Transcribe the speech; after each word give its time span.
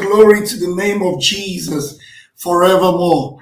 Glory 0.00 0.46
to 0.46 0.56
the 0.58 0.74
name 0.74 1.00
of 1.02 1.20
Jesus 1.20 1.98
forevermore. 2.34 3.38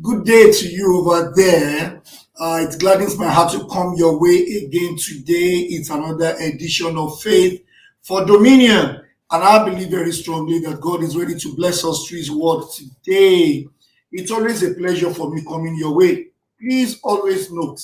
Good 0.00 0.24
day 0.24 0.50
to 0.50 0.68
you 0.68 0.96
over 0.96 1.30
there. 1.36 2.00
Uh, 2.38 2.66
it 2.66 2.78
gladdens 2.80 3.18
my 3.18 3.28
heart 3.28 3.52
to 3.52 3.68
come 3.68 3.94
your 3.96 4.18
way 4.18 4.36
again 4.64 4.96
today. 4.96 5.66
It's 5.68 5.90
another 5.90 6.36
edition 6.40 6.96
of 6.96 7.20
Faith 7.20 7.62
for 8.00 8.24
Dominion. 8.24 9.02
And 9.30 9.44
I 9.44 9.62
believe 9.68 9.90
very 9.90 10.12
strongly 10.12 10.60
that 10.60 10.80
God 10.80 11.02
is 11.02 11.16
ready 11.16 11.38
to 11.38 11.54
bless 11.54 11.84
us 11.84 12.06
through 12.06 12.18
His 12.18 12.30
word 12.30 12.64
today. 12.74 13.68
It's 14.10 14.30
always 14.30 14.62
a 14.62 14.72
pleasure 14.74 15.12
for 15.12 15.30
me 15.30 15.44
coming 15.44 15.76
your 15.76 15.94
way. 15.94 16.28
Please 16.58 16.98
always 17.04 17.52
note 17.52 17.80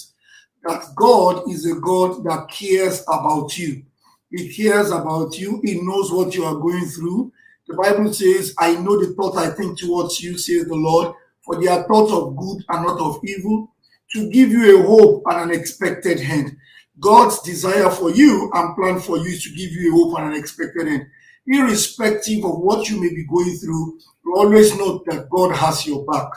that 0.64 0.86
God 0.94 1.50
is 1.50 1.70
a 1.70 1.74
God 1.74 2.24
that 2.24 2.48
cares 2.48 3.02
about 3.02 3.58
you. 3.58 3.82
He 4.30 4.54
cares 4.54 4.90
about 4.90 5.38
you. 5.38 5.60
He 5.62 5.80
knows 5.82 6.10
what 6.10 6.34
you 6.34 6.44
are 6.44 6.56
going 6.56 6.86
through. 6.86 7.30
The 7.68 7.74
Bible 7.74 8.12
says, 8.12 8.54
I 8.58 8.76
know 8.76 9.00
the 9.00 9.12
thought 9.14 9.36
I 9.36 9.50
think 9.50 9.78
towards 9.78 10.22
you, 10.22 10.38
says 10.38 10.66
the 10.66 10.74
Lord, 10.74 11.14
for 11.44 11.60
they 11.60 11.66
are 11.66 11.86
thoughts 11.86 12.12
of 12.12 12.36
good 12.36 12.64
and 12.68 12.86
not 12.86 13.00
of 13.00 13.20
evil, 13.24 13.74
to 14.12 14.30
give 14.30 14.50
you 14.50 14.78
a 14.78 14.86
hope 14.86 15.22
and 15.26 15.50
an 15.50 15.58
expected 15.58 16.20
hand. 16.20 16.56
God's 17.00 17.40
desire 17.42 17.90
for 17.90 18.10
you 18.10 18.50
and 18.54 18.76
plan 18.76 19.00
for 19.00 19.18
you 19.18 19.24
is 19.24 19.42
to 19.44 19.50
give 19.50 19.72
you 19.72 19.92
a 19.92 19.96
hope 19.96 20.18
and 20.18 20.32
an 20.32 20.38
expected 20.38 20.86
end. 20.86 21.06
Irrespective 21.48 22.44
of 22.44 22.60
what 22.60 22.88
you 22.88 23.00
may 23.00 23.08
be 23.08 23.26
going 23.26 23.56
through, 23.56 23.98
always 24.34 24.76
know 24.78 25.02
that 25.06 25.28
God 25.30 25.54
has 25.54 25.86
your 25.86 26.04
back. 26.04 26.28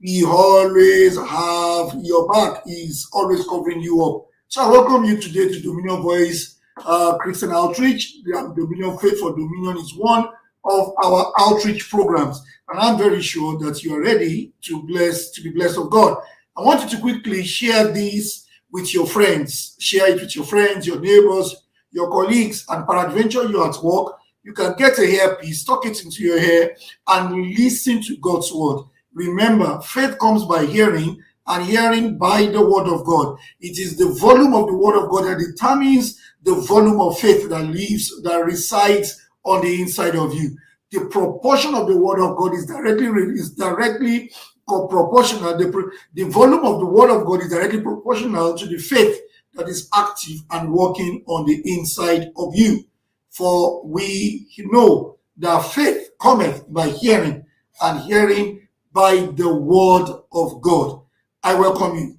He 0.00 0.24
always 0.24 1.16
have 1.16 1.92
your 2.02 2.28
back. 2.28 2.62
He's 2.64 3.08
always 3.12 3.44
covering 3.46 3.80
you 3.80 4.02
up. 4.04 4.26
So 4.48 4.62
I 4.62 4.70
welcome 4.70 5.04
you 5.04 5.20
today 5.20 5.48
to 5.48 5.60
Dominion 5.60 6.02
Voice 6.02 6.58
uh, 6.84 7.18
Christian 7.18 7.50
Outreach. 7.50 8.22
The 8.24 8.54
Dominion 8.56 8.96
Faith 8.98 9.20
for 9.20 9.30
Dominion 9.30 9.76
is 9.78 9.94
one 9.94 10.28
of 10.64 10.92
our 11.02 11.32
outreach 11.38 11.88
programs, 11.88 12.42
and 12.68 12.78
I'm 12.78 12.98
very 12.98 13.22
sure 13.22 13.58
that 13.58 13.82
you 13.82 13.94
are 13.94 14.02
ready 14.02 14.52
to 14.62 14.82
bless 14.82 15.30
to 15.30 15.42
be 15.42 15.50
blessed 15.50 15.78
of 15.78 15.90
God. 15.90 16.18
I 16.56 16.62
want 16.62 16.82
you 16.82 16.88
to 16.90 17.00
quickly 17.00 17.44
share 17.44 17.88
this 17.88 18.46
with 18.70 18.92
your 18.92 19.06
friends. 19.06 19.76
Share 19.78 20.08
it 20.08 20.20
with 20.20 20.34
your 20.36 20.44
friends, 20.44 20.86
your 20.86 21.00
neighbors, 21.00 21.54
your 21.90 22.10
colleagues, 22.10 22.64
and 22.68 22.86
peradventure 22.86 23.48
you're 23.48 23.68
at 23.68 23.82
work. 23.82 24.16
You 24.42 24.52
can 24.52 24.74
get 24.76 24.98
a 24.98 25.02
hairpiece, 25.02 25.66
tuck 25.66 25.86
it 25.86 26.02
into 26.04 26.22
your 26.22 26.40
hair, 26.40 26.76
and 27.06 27.54
listen 27.56 28.02
to 28.02 28.16
God's 28.16 28.52
word. 28.52 28.84
Remember, 29.14 29.80
faith 29.80 30.18
comes 30.18 30.44
by 30.44 30.64
hearing, 30.64 31.22
and 31.46 31.64
hearing 31.64 32.18
by 32.18 32.46
the 32.46 32.60
word 32.60 32.86
of 32.92 33.04
God. 33.04 33.38
It 33.60 33.78
is 33.78 33.96
the 33.96 34.08
volume 34.20 34.54
of 34.54 34.66
the 34.66 34.74
word 34.74 35.02
of 35.02 35.10
God 35.10 35.24
that 35.24 35.38
determines 35.38 36.20
the 36.42 36.54
volume 36.54 37.00
of 37.00 37.18
faith 37.18 37.48
that 37.48 37.64
lives, 37.64 38.22
that 38.22 38.44
resides 38.44 39.27
on 39.44 39.62
the 39.62 39.80
inside 39.80 40.16
of 40.16 40.34
you. 40.34 40.56
The 40.90 41.06
proportion 41.06 41.74
of 41.74 41.86
the 41.86 41.96
word 41.96 42.20
of 42.20 42.36
God 42.36 42.54
is 42.54 42.66
directly 42.66 43.06
is 43.34 43.50
directly 43.50 44.30
proportional. 44.66 45.56
The, 45.56 45.90
the 46.14 46.24
volume 46.24 46.64
of 46.64 46.80
the 46.80 46.86
word 46.86 47.10
of 47.10 47.26
God 47.26 47.42
is 47.42 47.50
directly 47.50 47.80
proportional 47.80 48.56
to 48.56 48.66
the 48.66 48.78
faith 48.78 49.20
that 49.54 49.68
is 49.68 49.88
active 49.94 50.38
and 50.50 50.72
working 50.72 51.22
on 51.26 51.46
the 51.46 51.60
inside 51.64 52.30
of 52.36 52.54
you. 52.54 52.84
For 53.30 53.84
we 53.84 54.48
know 54.58 55.18
that 55.36 55.60
faith 55.60 56.10
cometh 56.20 56.64
by 56.72 56.88
hearing, 56.88 57.44
and 57.80 58.00
hearing 58.00 58.68
by 58.92 59.16
the 59.36 59.54
word 59.54 60.08
of 60.32 60.60
God. 60.60 61.02
I 61.42 61.54
welcome 61.54 61.96
you. 61.96 62.18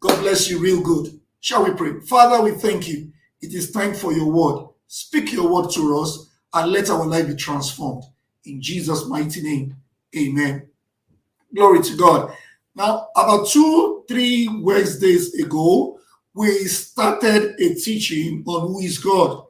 God 0.00 0.20
bless 0.20 0.50
you 0.50 0.58
real 0.58 0.82
good. 0.82 1.20
Shall 1.40 1.64
we 1.64 1.72
pray? 1.74 2.00
Father, 2.00 2.42
we 2.42 2.50
thank 2.52 2.88
you. 2.88 3.12
It 3.40 3.54
is 3.54 3.70
time 3.70 3.94
for 3.94 4.12
your 4.12 4.30
word. 4.30 4.66
Speak 4.88 5.32
your 5.32 5.48
word 5.48 5.70
to 5.72 5.98
us 5.98 6.25
and 6.56 6.72
let 6.72 6.88
our 6.88 7.04
life 7.06 7.26
be 7.26 7.34
transformed. 7.34 8.04
In 8.46 8.62
Jesus' 8.62 9.06
mighty 9.06 9.42
name, 9.42 9.76
amen. 10.16 10.66
Glory 11.54 11.82
to 11.82 11.96
God. 11.96 12.34
Now, 12.74 13.08
about 13.14 13.48
two, 13.48 14.04
three 14.08 14.48
Wednesdays 14.62 15.34
ago, 15.34 16.00
we 16.32 16.64
started 16.64 17.60
a 17.60 17.74
teaching 17.74 18.42
on 18.46 18.68
who 18.68 18.80
is 18.80 18.98
God. 18.98 19.44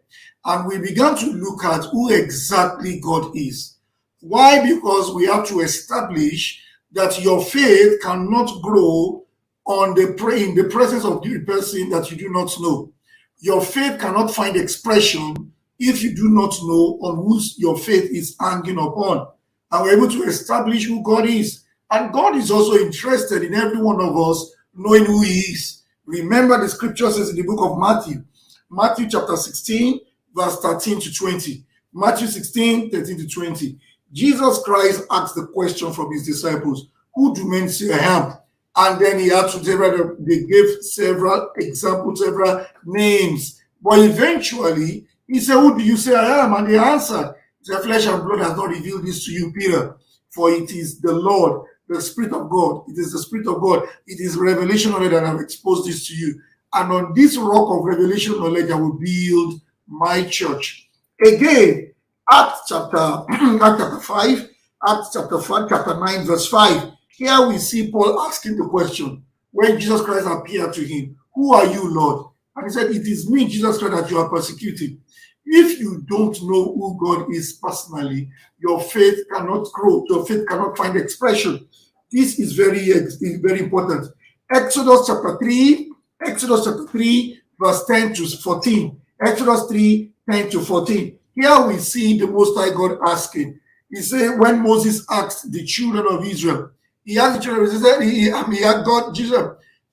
And 0.44 0.66
we 0.66 0.78
began 0.78 1.16
to 1.16 1.26
look 1.26 1.64
at 1.64 1.84
who 1.86 2.12
exactly 2.12 2.98
God 2.98 3.36
is. 3.36 3.76
Why? 4.20 4.62
Because 4.62 5.14
we 5.14 5.26
have 5.26 5.46
to 5.48 5.60
establish 5.60 6.60
that 6.92 7.22
your 7.22 7.44
faith 7.44 8.00
cannot 8.02 8.62
grow 8.62 9.24
on 9.64 9.94
the 9.94 10.06
in 10.36 10.54
the 10.56 10.64
presence 10.64 11.04
of 11.04 11.22
the 11.22 11.40
person 11.40 11.88
that 11.90 12.10
you 12.10 12.16
do 12.16 12.30
not 12.30 12.52
know. 12.60 12.92
Your 13.38 13.60
faith 13.60 14.00
cannot 14.00 14.32
find 14.32 14.56
expression 14.56 15.52
if 15.78 16.02
you 16.02 16.14
do 16.14 16.28
not 16.28 16.54
know 16.62 16.98
on 17.02 17.16
whose 17.16 17.58
your 17.58 17.76
faith 17.78 18.10
is 18.10 18.36
hanging 18.40 18.78
upon. 18.78 19.28
And 19.70 19.82
we're 19.82 19.96
able 19.96 20.10
to 20.10 20.22
establish 20.24 20.86
who 20.86 21.02
God 21.02 21.26
is. 21.26 21.64
And 21.90 22.12
God 22.12 22.36
is 22.36 22.50
also 22.50 22.74
interested 22.76 23.42
in 23.42 23.54
every 23.54 23.80
one 23.80 24.00
of 24.00 24.16
us 24.16 24.54
knowing 24.74 25.04
who 25.04 25.22
He 25.22 25.38
is. 25.40 25.82
Remember, 26.04 26.58
the 26.58 26.68
scripture 26.68 27.10
says 27.10 27.30
in 27.30 27.36
the 27.36 27.42
book 27.42 27.60
of 27.60 27.78
Matthew, 27.78 28.24
Matthew 28.70 29.08
chapter 29.08 29.36
16, 29.36 30.00
verse 30.34 30.58
13 30.60 31.00
to 31.00 31.12
20. 31.12 31.64
Matthew 31.92 32.26
16, 32.26 32.90
13 32.90 33.18
to 33.18 33.28
20. 33.28 33.78
Jesus 34.12 34.62
Christ 34.64 35.02
asked 35.10 35.34
the 35.34 35.46
question 35.46 35.92
from 35.92 36.12
his 36.12 36.26
disciples, 36.26 36.88
Who 37.14 37.34
do 37.34 37.48
men 37.48 37.68
say 37.68 37.92
I 37.92 37.98
am? 37.98 38.34
And 38.76 39.00
then 39.00 39.18
he 39.18 39.28
had 39.28 39.48
to 39.50 40.16
they 40.20 40.44
gave 40.44 40.82
several 40.82 41.50
examples, 41.56 42.20
several 42.20 42.66
names. 42.84 43.62
But 43.82 44.00
eventually, 44.00 45.06
he 45.26 45.40
said, 45.40 45.54
Who 45.54 45.76
do 45.76 45.84
you 45.84 45.96
say 45.96 46.14
I 46.14 46.44
am? 46.44 46.54
And 46.54 46.68
they 46.68 46.78
answered, 46.78 47.34
The 47.64 47.78
flesh 47.78 48.06
and 48.06 48.22
blood 48.22 48.40
has 48.40 48.56
not 48.56 48.68
revealed 48.68 49.06
this 49.06 49.24
to 49.26 49.32
you, 49.32 49.52
Peter, 49.52 49.96
for 50.30 50.50
it 50.50 50.70
is 50.70 51.00
the 51.00 51.12
Lord, 51.12 51.66
the 51.88 52.00
Spirit 52.00 52.32
of 52.32 52.48
God. 52.48 52.84
It 52.88 52.98
is 52.98 53.12
the 53.12 53.18
Spirit 53.18 53.46
of 53.48 53.60
God. 53.60 53.88
It 54.06 54.20
is 54.20 54.36
revelation 54.36 54.92
knowledge 54.92 55.10
that 55.10 55.24
I've 55.24 55.40
exposed 55.40 55.88
this 55.88 56.06
to 56.08 56.14
you. 56.14 56.40
And 56.72 56.92
on 56.92 57.12
this 57.14 57.36
rock 57.36 57.70
of 57.70 57.84
revelation 57.84 58.38
knowledge, 58.38 58.70
I 58.70 58.76
will 58.76 58.98
build 58.98 59.60
my 59.86 60.24
church. 60.24 60.88
Again, 61.24 61.92
Acts 62.30 62.62
chapter, 62.68 62.96
Acts 63.30 63.82
chapter 63.82 64.00
5, 64.00 64.50
Acts 64.86 65.10
chapter 65.12 65.40
5, 65.40 65.68
chapter 65.68 65.98
9, 65.98 66.26
verse 66.26 66.48
5. 66.48 66.92
Here 67.08 67.48
we 67.48 67.58
see 67.58 67.90
Paul 67.90 68.20
asking 68.20 68.56
the 68.56 68.68
question 68.68 69.24
when 69.52 69.80
Jesus 69.80 70.02
Christ 70.02 70.26
appeared 70.28 70.74
to 70.74 70.84
him, 70.84 71.16
Who 71.34 71.54
are 71.54 71.66
you, 71.66 71.94
Lord? 71.94 72.26
And 72.54 72.66
he 72.66 72.70
said, 72.70 72.90
It 72.90 73.06
is 73.06 73.30
me, 73.30 73.46
Jesus 73.48 73.78
Christ, 73.78 73.94
that 73.94 74.10
you 74.10 74.18
are 74.18 74.28
persecuting. 74.28 75.00
If 75.46 75.78
you 75.78 76.04
don't 76.08 76.36
know 76.42 76.74
who 76.74 76.98
God 77.00 77.32
is 77.32 77.52
personally, 77.54 78.28
your 78.58 78.80
faith 78.80 79.24
cannot 79.32 79.70
grow, 79.72 80.04
your 80.08 80.26
faith 80.26 80.46
cannot 80.48 80.76
find 80.76 80.96
expression. 80.96 81.68
This 82.10 82.38
is 82.38 82.52
very, 82.52 82.92
very 83.38 83.60
important. 83.60 84.12
Exodus 84.50 85.06
chapter 85.06 85.38
3, 85.38 85.92
Exodus 86.26 86.64
chapter 86.64 86.86
3, 86.88 87.40
verse 87.60 87.84
10 87.86 88.14
to 88.14 88.26
14. 88.26 89.00
Exodus 89.20 89.66
3, 89.68 90.12
10 90.30 90.50
to 90.50 90.60
14. 90.60 91.18
Here 91.34 91.66
we 91.66 91.78
see 91.78 92.18
the 92.18 92.26
Most 92.26 92.56
High 92.56 92.74
God 92.74 92.98
asking. 93.06 93.60
He 93.90 94.02
said, 94.02 94.38
when 94.38 94.62
Moses 94.62 95.04
asked 95.10 95.52
the 95.52 95.64
children 95.64 96.06
of 96.08 96.24
Israel, 96.24 96.70
he 97.04 97.18
asked 97.18 97.38
the 97.38 97.44
children 97.44 97.68
of 97.68 97.74
Israel, 97.74 98.00
he, 98.00 98.24
he 98.56 98.62
had 98.62 98.84
God, 98.84 99.14
Jesus. 99.14 99.42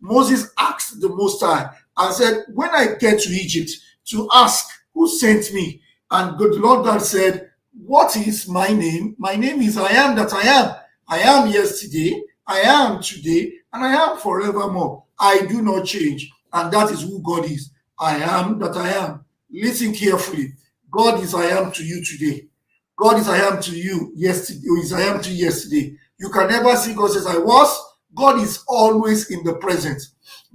Moses 0.01 0.51
asked 0.57 0.99
the 0.99 1.09
Most 1.09 1.41
High 1.41 1.69
and 1.97 2.13
said, 2.15 2.45
when 2.53 2.69
I 2.69 2.95
get 2.99 3.19
to 3.21 3.29
Egypt 3.29 3.71
to 4.05 4.27
ask 4.33 4.67
who 4.93 5.07
sent 5.07 5.53
me, 5.53 5.81
and 6.11 6.37
good 6.37 6.55
Lord 6.55 6.85
God 6.85 7.01
said, 7.01 7.49
what 7.75 8.15
is 8.15 8.47
my 8.47 8.67
name? 8.67 9.15
My 9.17 9.35
name 9.35 9.61
is 9.61 9.77
I 9.77 9.91
am 9.91 10.15
that 10.15 10.31
I 10.33 10.41
am. 10.41 10.75
I 11.07 11.19
am 11.19 11.49
yesterday, 11.49 12.21
I 12.45 12.59
am 12.59 13.01
today, 13.01 13.53
and 13.73 13.83
I 13.83 13.93
am 13.95 14.17
forevermore. 14.17 15.03
I 15.19 15.45
do 15.47 15.61
not 15.61 15.85
change. 15.85 16.31
And 16.51 16.71
that 16.71 16.91
is 16.91 17.01
who 17.01 17.21
God 17.21 17.45
is. 17.45 17.71
I 17.99 18.17
am 18.17 18.59
that 18.59 18.77
I 18.77 18.89
am. 18.89 19.25
Listen 19.51 19.93
carefully. 19.93 20.53
God 20.91 21.23
is 21.23 21.33
I 21.33 21.45
am 21.45 21.71
to 21.71 21.83
you 21.83 22.03
today. 22.03 22.47
God 22.95 23.17
is 23.17 23.27
I 23.27 23.37
am 23.37 23.61
to 23.61 23.75
you 23.75 24.11
yesterday, 24.15 24.67
is 24.79 24.93
I 24.93 25.01
am 25.01 25.21
to 25.23 25.31
yesterday. 25.31 25.97
You 26.19 26.29
can 26.29 26.47
never 26.47 26.75
see 26.75 26.93
God 26.93 27.11
says 27.11 27.25
I 27.25 27.39
was. 27.39 27.83
God 28.15 28.39
is 28.39 28.63
always 28.67 29.31
in 29.31 29.43
the 29.43 29.55
present 29.55 30.01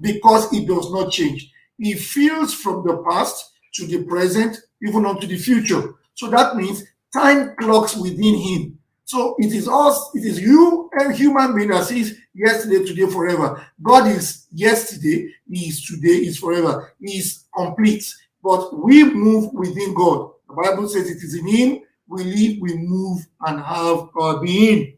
because 0.00 0.49
he 0.50 0.64
does 0.64 0.93
not 0.93 1.11
change. 1.11 1.50
He 1.76 1.94
feels 1.94 2.55
from 2.55 2.87
the 2.87 3.02
past 3.08 3.52
to 3.79 3.87
the 3.87 4.05
present, 4.05 4.57
even 4.83 5.07
unto 5.07 5.27
the 5.27 5.39
future. 5.39 5.95
So 6.15 6.29
that 6.31 6.57
means 6.57 6.85
time 7.13 7.55
clocks 7.57 7.97
within 7.97 8.35
him. 8.37 8.79
So 9.05 9.37
it 9.39 9.53
is 9.53 9.69
us, 9.69 10.11
it 10.15 10.25
is 10.25 10.39
you 10.39 10.91
and 10.93 11.15
human 11.15 11.57
being 11.57 11.73
says 11.83 12.19
yesterday, 12.35 12.85
today, 12.85 13.11
forever. 13.11 13.67
God 13.83 14.07
is 14.09 14.47
yesterday, 14.53 15.33
he 15.51 15.69
is 15.69 15.83
today, 15.87 16.27
is 16.27 16.39
forever. 16.39 16.93
He 17.01 17.19
is 17.19 17.45
complete 17.57 18.13
but 18.43 18.77
we 18.79 19.05
move 19.05 19.53
within 19.53 19.95
God. 19.95 20.31
The 20.49 20.55
Bible 20.55 20.89
says 20.89 21.11
it 21.11 21.17
is 21.17 21.35
in 21.35 21.47
Him 21.47 21.81
we 22.11 22.25
live, 22.25 22.59
we 22.63 22.75
move, 22.75 23.27
and 23.43 23.61
have 23.61 24.09
our 24.19 24.41
being. 24.41 24.97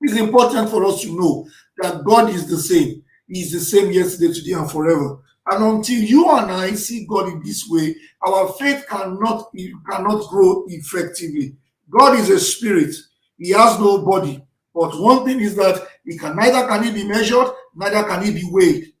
It's 0.00 0.18
important 0.18 0.68
for 0.68 0.84
us 0.84 1.02
to 1.02 1.16
know 1.16 1.48
that 1.78 2.02
God 2.04 2.30
is 2.30 2.48
the 2.48 2.56
same. 2.56 3.04
He 3.28 3.42
is 3.42 3.52
the 3.52 3.60
same 3.60 3.92
yesterday, 3.92 4.32
today, 4.32 4.52
and 4.54 4.68
forever. 4.68 5.18
And 5.50 5.64
until 5.64 6.02
you 6.02 6.30
and 6.30 6.50
I 6.50 6.72
see 6.72 7.06
God 7.06 7.28
in 7.28 7.42
this 7.42 7.66
way, 7.68 7.96
our 8.26 8.52
faith 8.54 8.84
cannot, 8.88 9.50
cannot 9.88 10.28
grow 10.28 10.64
effectively. 10.68 11.56
God 11.90 12.18
is 12.18 12.28
a 12.28 12.38
spirit. 12.38 12.94
He 13.38 13.50
has 13.50 13.78
no 13.78 14.04
body. 14.04 14.44
But 14.74 15.00
one 15.00 15.24
thing 15.24 15.40
is 15.40 15.56
that 15.56 15.86
he 16.04 16.18
can 16.18 16.36
neither 16.36 16.66
can 16.68 16.84
he 16.84 16.92
be 16.92 17.04
measured, 17.04 17.48
neither 17.74 18.04
can 18.04 18.22
he 18.24 18.32
be 18.32 18.48
weighed. 18.50 18.92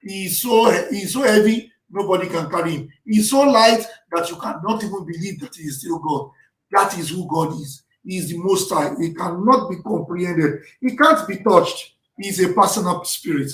He 0.00 0.26
is 0.26 0.42
so 0.42 0.70
he 0.90 0.98
is 0.98 1.12
so 1.12 1.22
heavy, 1.22 1.72
nobody 1.90 2.28
can 2.28 2.50
carry 2.50 2.72
him. 2.72 2.88
He 3.04 3.18
is 3.20 3.30
so 3.30 3.40
light 3.40 3.84
that 4.12 4.28
you 4.30 4.36
cannot 4.36 4.84
even 4.84 5.04
believe 5.06 5.40
that 5.40 5.56
he 5.56 5.62
is 5.62 5.80
still 5.80 5.98
God. 5.98 6.30
That 6.70 6.98
is 6.98 7.10
who 7.10 7.26
God 7.28 7.52
is. 7.54 7.82
He 8.04 8.18
is 8.18 8.28
the 8.28 8.38
most 8.38 8.70
high. 8.70 8.94
He 9.00 9.14
cannot 9.14 9.70
be 9.70 9.76
comprehended. 9.82 10.60
He 10.80 10.96
can't 10.96 11.26
be 11.26 11.38
touched. 11.38 11.94
He 12.18 12.28
is 12.28 12.40
a 12.40 12.52
personal 12.52 13.02
spirit. 13.04 13.50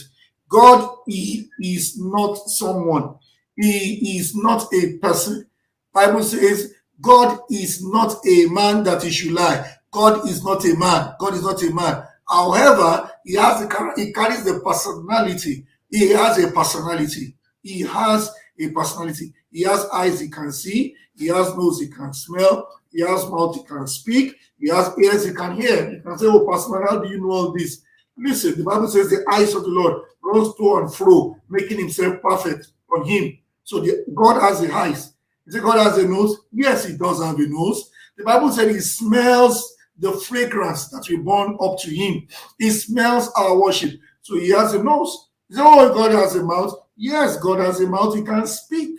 God 0.51 0.97
he 1.07 1.49
is 1.61 1.99
not 1.99 2.35
someone. 2.35 3.15
He 3.57 4.19
is 4.19 4.35
not 4.37 4.67
a 4.75 4.99
person. 4.99 5.47
Bible 5.95 6.23
says 6.23 6.75
God 7.01 7.39
is 7.51 7.83
not 7.83 8.17
a 8.27 8.47
man 8.47 8.85
that 8.85 9.03
he 9.03 9.11
should 9.11 9.33
lie. 9.33 9.65
God 9.91 10.29
is 10.29 10.45
not 10.45 10.65
a 10.65 10.77
man. 10.77 11.15
God 11.19 11.35
is 11.35 11.43
not 11.43 11.63
a 11.63 11.73
man. 11.73 12.05
However, 12.29 13.11
he 13.25 13.35
has 13.35 13.61
the 13.61 13.93
he 13.97 14.13
carries 14.13 14.45
the 14.45 14.61
personality. 14.61 15.67
He 15.89 16.11
has 16.11 16.43
a 16.43 16.51
personality. 16.51 17.35
He 17.63 17.81
has 17.81 18.33
a 18.59 18.69
personality. 18.71 19.33
He 19.51 19.63
has 19.63 19.87
eyes 19.93 20.21
he 20.21 20.29
can 20.29 20.53
see. 20.53 20.95
He 21.17 21.27
has 21.29 21.55
nose 21.57 21.81
he 21.81 21.89
can 21.89 22.13
smell. 22.13 22.69
He 22.93 23.03
has 23.03 23.29
mouth 23.29 23.57
he 23.57 23.65
can 23.65 23.87
speak. 23.87 24.37
He 24.59 24.69
has 24.69 24.93
ears 24.99 25.25
he 25.27 25.33
can 25.33 25.61
hear. 25.61 25.91
You 25.91 26.03
can 26.03 26.19
say, 26.19 26.27
"Oh, 26.27 26.47
Pastor, 26.49 26.85
how 26.89 26.99
do 26.99 27.09
you 27.09 27.21
know 27.21 27.31
all 27.31 27.53
this?" 27.53 27.83
Listen, 28.21 28.59
the 28.59 28.65
Bible 28.65 28.89
says 28.89 29.09
the 29.09 29.25
eyes 29.33 29.55
of 29.55 29.63
the 29.63 29.69
Lord 29.69 30.03
runs 30.23 30.55
to 30.57 30.77
and 30.77 30.95
fro, 30.95 31.37
making 31.49 31.79
himself 31.79 32.21
perfect 32.23 32.69
on 32.95 33.05
him. 33.05 33.39
So 33.65 33.81
the, 33.81 34.05
God 34.15 34.41
has 34.41 34.61
the 34.61 34.73
eyes. 34.73 35.15
Is 35.47 35.55
it 35.55 35.63
God 35.63 35.79
has 35.79 35.97
a 35.99 36.07
nose? 36.07 36.37
Yes, 36.53 36.85
he 36.85 36.97
does 36.97 37.23
have 37.23 37.39
a 37.39 37.47
nose. 37.47 37.91
The 38.17 38.25
Bible 38.25 38.53
said 38.53 38.71
he 38.71 38.81
smells 38.81 39.75
the 39.99 40.13
fragrance 40.13 40.89
that 40.89 41.07
we 41.09 41.17
burn 41.17 41.57
up 41.61 41.79
to 41.81 41.91
him. 41.91 42.27
He 42.59 42.71
smells 42.71 43.31
our 43.37 43.59
worship. 43.59 43.99
So 44.23 44.37
he 44.37 44.51
has 44.51 44.75
a 44.75 44.83
nose. 44.83 45.29
He 45.49 45.55
said, 45.55 45.65
Oh, 45.65 45.93
God 45.95 46.13
has 46.13 46.37
a 46.37 46.45
mouth. 46.45 46.75
Yes, 46.97 47.39
God 47.39 47.61
has 47.61 47.81
a 47.81 47.87
mouth. 47.87 48.15
He 48.15 48.23
can 48.23 48.47
speak. 48.47 48.99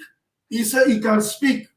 He 0.50 0.64
said 0.64 0.88
he 0.88 1.00
can 1.00 1.22
speak. 1.22 1.68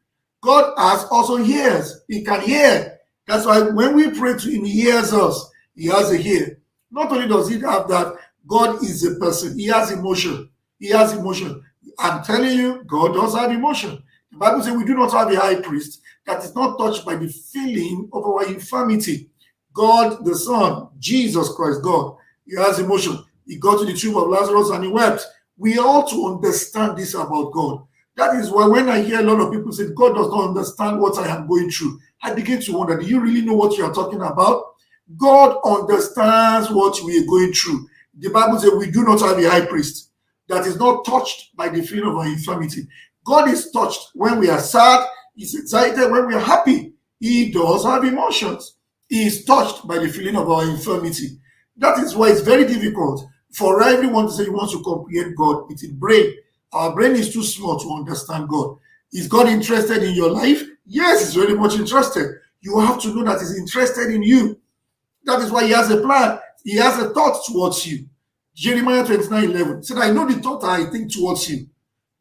God 0.42 0.74
has 0.78 1.04
also 1.10 1.38
ears. 1.38 2.00
He 2.08 2.24
can 2.24 2.40
hear. 2.40 2.98
That's 3.26 3.46
why 3.46 3.60
when 3.60 3.94
we 3.94 4.10
pray 4.10 4.36
to 4.36 4.50
him, 4.50 4.64
he 4.64 4.82
hears 4.82 5.12
us. 5.12 5.50
He 5.74 5.86
has 5.86 6.10
a 6.10 6.20
ear. 6.20 6.58
Not 6.94 7.10
only 7.10 7.26
does 7.26 7.48
he 7.48 7.58
have 7.58 7.88
that, 7.88 8.14
God 8.46 8.80
is 8.84 9.04
a 9.04 9.16
person. 9.16 9.58
He 9.58 9.66
has 9.66 9.90
emotion. 9.90 10.48
He 10.78 10.90
has 10.90 11.12
emotion. 11.12 11.60
I'm 11.98 12.22
telling 12.22 12.56
you, 12.56 12.84
God 12.84 13.14
does 13.14 13.34
have 13.34 13.50
emotion. 13.50 14.00
The 14.30 14.38
Bible 14.38 14.62
says 14.62 14.76
we 14.76 14.84
do 14.84 14.94
not 14.94 15.10
have 15.10 15.28
a 15.32 15.36
high 15.36 15.60
priest 15.60 16.02
that 16.24 16.44
is 16.44 16.54
not 16.54 16.78
touched 16.78 17.04
by 17.04 17.16
the 17.16 17.28
feeling 17.28 18.08
of 18.12 18.24
our 18.24 18.46
infirmity. 18.46 19.28
God, 19.72 20.24
the 20.24 20.36
Son, 20.36 20.88
Jesus 21.00 21.48
Christ, 21.54 21.82
God, 21.82 22.16
he 22.46 22.54
has 22.56 22.78
emotion. 22.78 23.18
He 23.44 23.56
got 23.56 23.80
to 23.80 23.86
the 23.86 23.94
tomb 23.94 24.16
of 24.16 24.28
Lazarus 24.28 24.70
and 24.70 24.84
he 24.84 24.90
wept. 24.90 25.26
We 25.56 25.78
ought 25.78 26.08
to 26.10 26.26
understand 26.26 26.96
this 26.96 27.14
about 27.14 27.52
God. 27.52 27.84
That 28.16 28.36
is 28.36 28.52
why 28.52 28.68
when 28.68 28.88
I 28.88 29.02
hear 29.02 29.18
a 29.18 29.24
lot 29.24 29.40
of 29.40 29.52
people 29.52 29.72
say, 29.72 29.86
God 29.96 30.14
does 30.14 30.28
not 30.28 30.50
understand 30.50 31.00
what 31.00 31.18
I 31.18 31.26
am 31.26 31.48
going 31.48 31.70
through, 31.70 31.98
I 32.22 32.32
begin 32.32 32.60
to 32.62 32.72
wonder, 32.72 32.96
do 32.96 33.04
you 33.04 33.18
really 33.18 33.42
know 33.42 33.54
what 33.54 33.76
you 33.76 33.84
are 33.84 33.92
talking 33.92 34.22
about? 34.22 34.73
God 35.16 35.58
understands 35.64 36.70
what 36.70 37.02
we 37.04 37.18
are 37.18 37.26
going 37.26 37.52
through. 37.52 37.86
The 38.18 38.30
Bible 38.30 38.58
says 38.58 38.72
we 38.72 38.90
do 38.90 39.04
not 39.04 39.20
have 39.20 39.38
a 39.38 39.48
high 39.48 39.66
priest 39.66 40.10
that 40.48 40.66
is 40.66 40.78
not 40.78 41.04
touched 41.04 41.56
by 41.56 41.68
the 41.68 41.82
feeling 41.82 42.10
of 42.10 42.16
our 42.16 42.26
infirmity. 42.26 42.86
God 43.24 43.48
is 43.48 43.70
touched 43.70 44.10
when 44.14 44.38
we 44.38 44.50
are 44.50 44.60
sad, 44.60 45.06
He's 45.34 45.54
excited 45.54 46.10
when 46.10 46.26
we 46.26 46.34
are 46.34 46.40
happy. 46.40 46.92
He 47.18 47.50
does 47.50 47.84
have 47.84 48.04
emotions. 48.04 48.76
He 49.08 49.26
is 49.26 49.44
touched 49.44 49.86
by 49.86 49.98
the 49.98 50.08
feeling 50.08 50.36
of 50.36 50.48
our 50.48 50.64
infirmity. 50.64 51.38
That 51.76 51.98
is 51.98 52.14
why 52.14 52.30
it's 52.30 52.40
very 52.40 52.66
difficult 52.66 53.26
for 53.52 53.82
everyone 53.82 54.26
to 54.26 54.32
say 54.32 54.44
he 54.44 54.50
wants 54.50 54.72
to 54.72 54.82
comprehend 54.82 55.36
God 55.36 55.68
with 55.68 55.80
his 55.80 55.92
brain. 55.92 56.34
Our 56.72 56.94
brain 56.94 57.12
is 57.12 57.32
too 57.32 57.42
small 57.42 57.78
to 57.78 57.90
understand 57.92 58.48
God. 58.48 58.76
Is 59.12 59.28
God 59.28 59.48
interested 59.48 60.02
in 60.02 60.14
your 60.14 60.30
life? 60.30 60.62
Yes, 60.86 61.20
he's 61.20 61.34
very 61.34 61.54
much 61.54 61.74
interested. 61.74 62.36
You 62.60 62.78
have 62.80 63.00
to 63.02 63.08
know 63.14 63.24
that 63.24 63.40
he's 63.40 63.56
interested 63.56 64.12
in 64.12 64.22
you. 64.22 64.58
That 65.24 65.40
is 65.40 65.50
why 65.50 65.64
he 65.64 65.70
has 65.70 65.90
a 65.90 66.00
plan. 66.00 66.38
He 66.62 66.76
has 66.76 66.98
a 66.98 67.10
thought 67.10 67.44
towards 67.46 67.86
you. 67.86 68.06
Jeremiah 68.54 69.04
29 69.04 69.44
11 69.50 69.82
said, 69.82 69.98
I 69.98 70.10
know 70.10 70.26
the 70.26 70.40
thought 70.40 70.64
I 70.64 70.84
think 70.86 71.12
towards 71.12 71.50
you. 71.50 71.66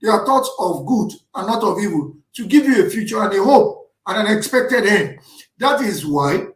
They 0.01 0.09
are 0.09 0.25
thoughts 0.25 0.49
of 0.59 0.85
good 0.85 1.11
and 1.35 1.47
not 1.47 1.63
of 1.63 1.79
evil, 1.79 2.15
to 2.35 2.45
give 2.45 2.65
you 2.65 2.85
a 2.85 2.89
future 2.89 3.21
and 3.21 3.33
a 3.33 3.43
hope 3.43 3.91
and 4.07 4.27
an 4.27 4.37
expected 4.37 4.85
end. 4.85 5.19
That 5.59 5.81
is 5.81 6.05
why 6.05 6.47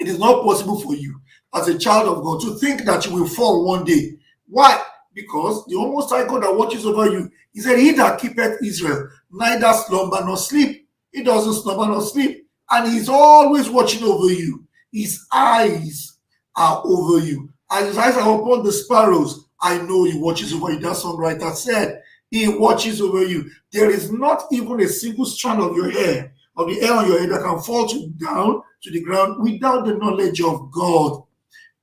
it 0.00 0.08
is 0.08 0.18
not 0.18 0.42
possible 0.42 0.80
for 0.80 0.94
you 0.94 1.20
as 1.54 1.68
a 1.68 1.78
child 1.78 2.08
of 2.08 2.22
God 2.22 2.40
to 2.42 2.58
think 2.58 2.84
that 2.84 3.06
you 3.06 3.14
will 3.14 3.28
fall 3.28 3.64
one 3.64 3.84
day. 3.84 4.16
Why? 4.48 4.82
Because 5.14 5.64
the 5.66 5.76
almost 5.76 6.10
high 6.10 6.26
God 6.26 6.42
that 6.42 6.54
watches 6.54 6.84
over 6.84 7.06
you, 7.08 7.30
he 7.52 7.60
said, 7.60 7.78
He 7.78 7.92
that 7.92 8.20
keepeth 8.20 8.62
Israel, 8.62 9.08
neither 9.30 9.72
slumber 9.72 10.22
nor 10.24 10.36
sleep. 10.36 10.88
He 11.12 11.22
doesn't 11.22 11.62
slumber 11.62 11.86
nor 11.86 12.02
sleep. 12.02 12.46
And 12.70 12.92
he's 12.92 13.08
always 13.08 13.70
watching 13.70 14.02
over 14.02 14.26
you. 14.32 14.63
His 14.94 15.26
eyes 15.32 16.18
are 16.54 16.80
over 16.84 17.18
you. 17.18 17.52
As 17.68 17.88
his 17.88 17.98
eyes 17.98 18.14
are 18.14 18.40
upon 18.40 18.62
the 18.62 18.70
sparrows, 18.70 19.46
I 19.60 19.78
know 19.78 20.04
he 20.04 20.16
watches 20.16 20.52
over 20.52 20.72
you. 20.72 20.78
That 20.78 20.92
songwriter 20.92 21.52
said, 21.52 22.00
he 22.30 22.46
watches 22.46 23.00
over 23.00 23.24
you. 23.24 23.50
There 23.72 23.90
is 23.90 24.12
not 24.12 24.44
even 24.52 24.80
a 24.80 24.88
single 24.88 25.24
strand 25.24 25.60
of 25.60 25.74
your 25.74 25.90
hair, 25.90 26.32
of 26.56 26.68
the 26.68 26.78
hair 26.78 26.92
on 26.92 27.08
your 27.08 27.18
head 27.18 27.30
that 27.30 27.42
can 27.42 27.60
fall 27.60 27.88
to 27.88 28.08
down 28.10 28.62
to 28.82 28.90
the 28.92 29.00
ground 29.02 29.42
without 29.42 29.84
the 29.84 29.94
knowledge 29.94 30.40
of 30.40 30.70
God. 30.70 31.24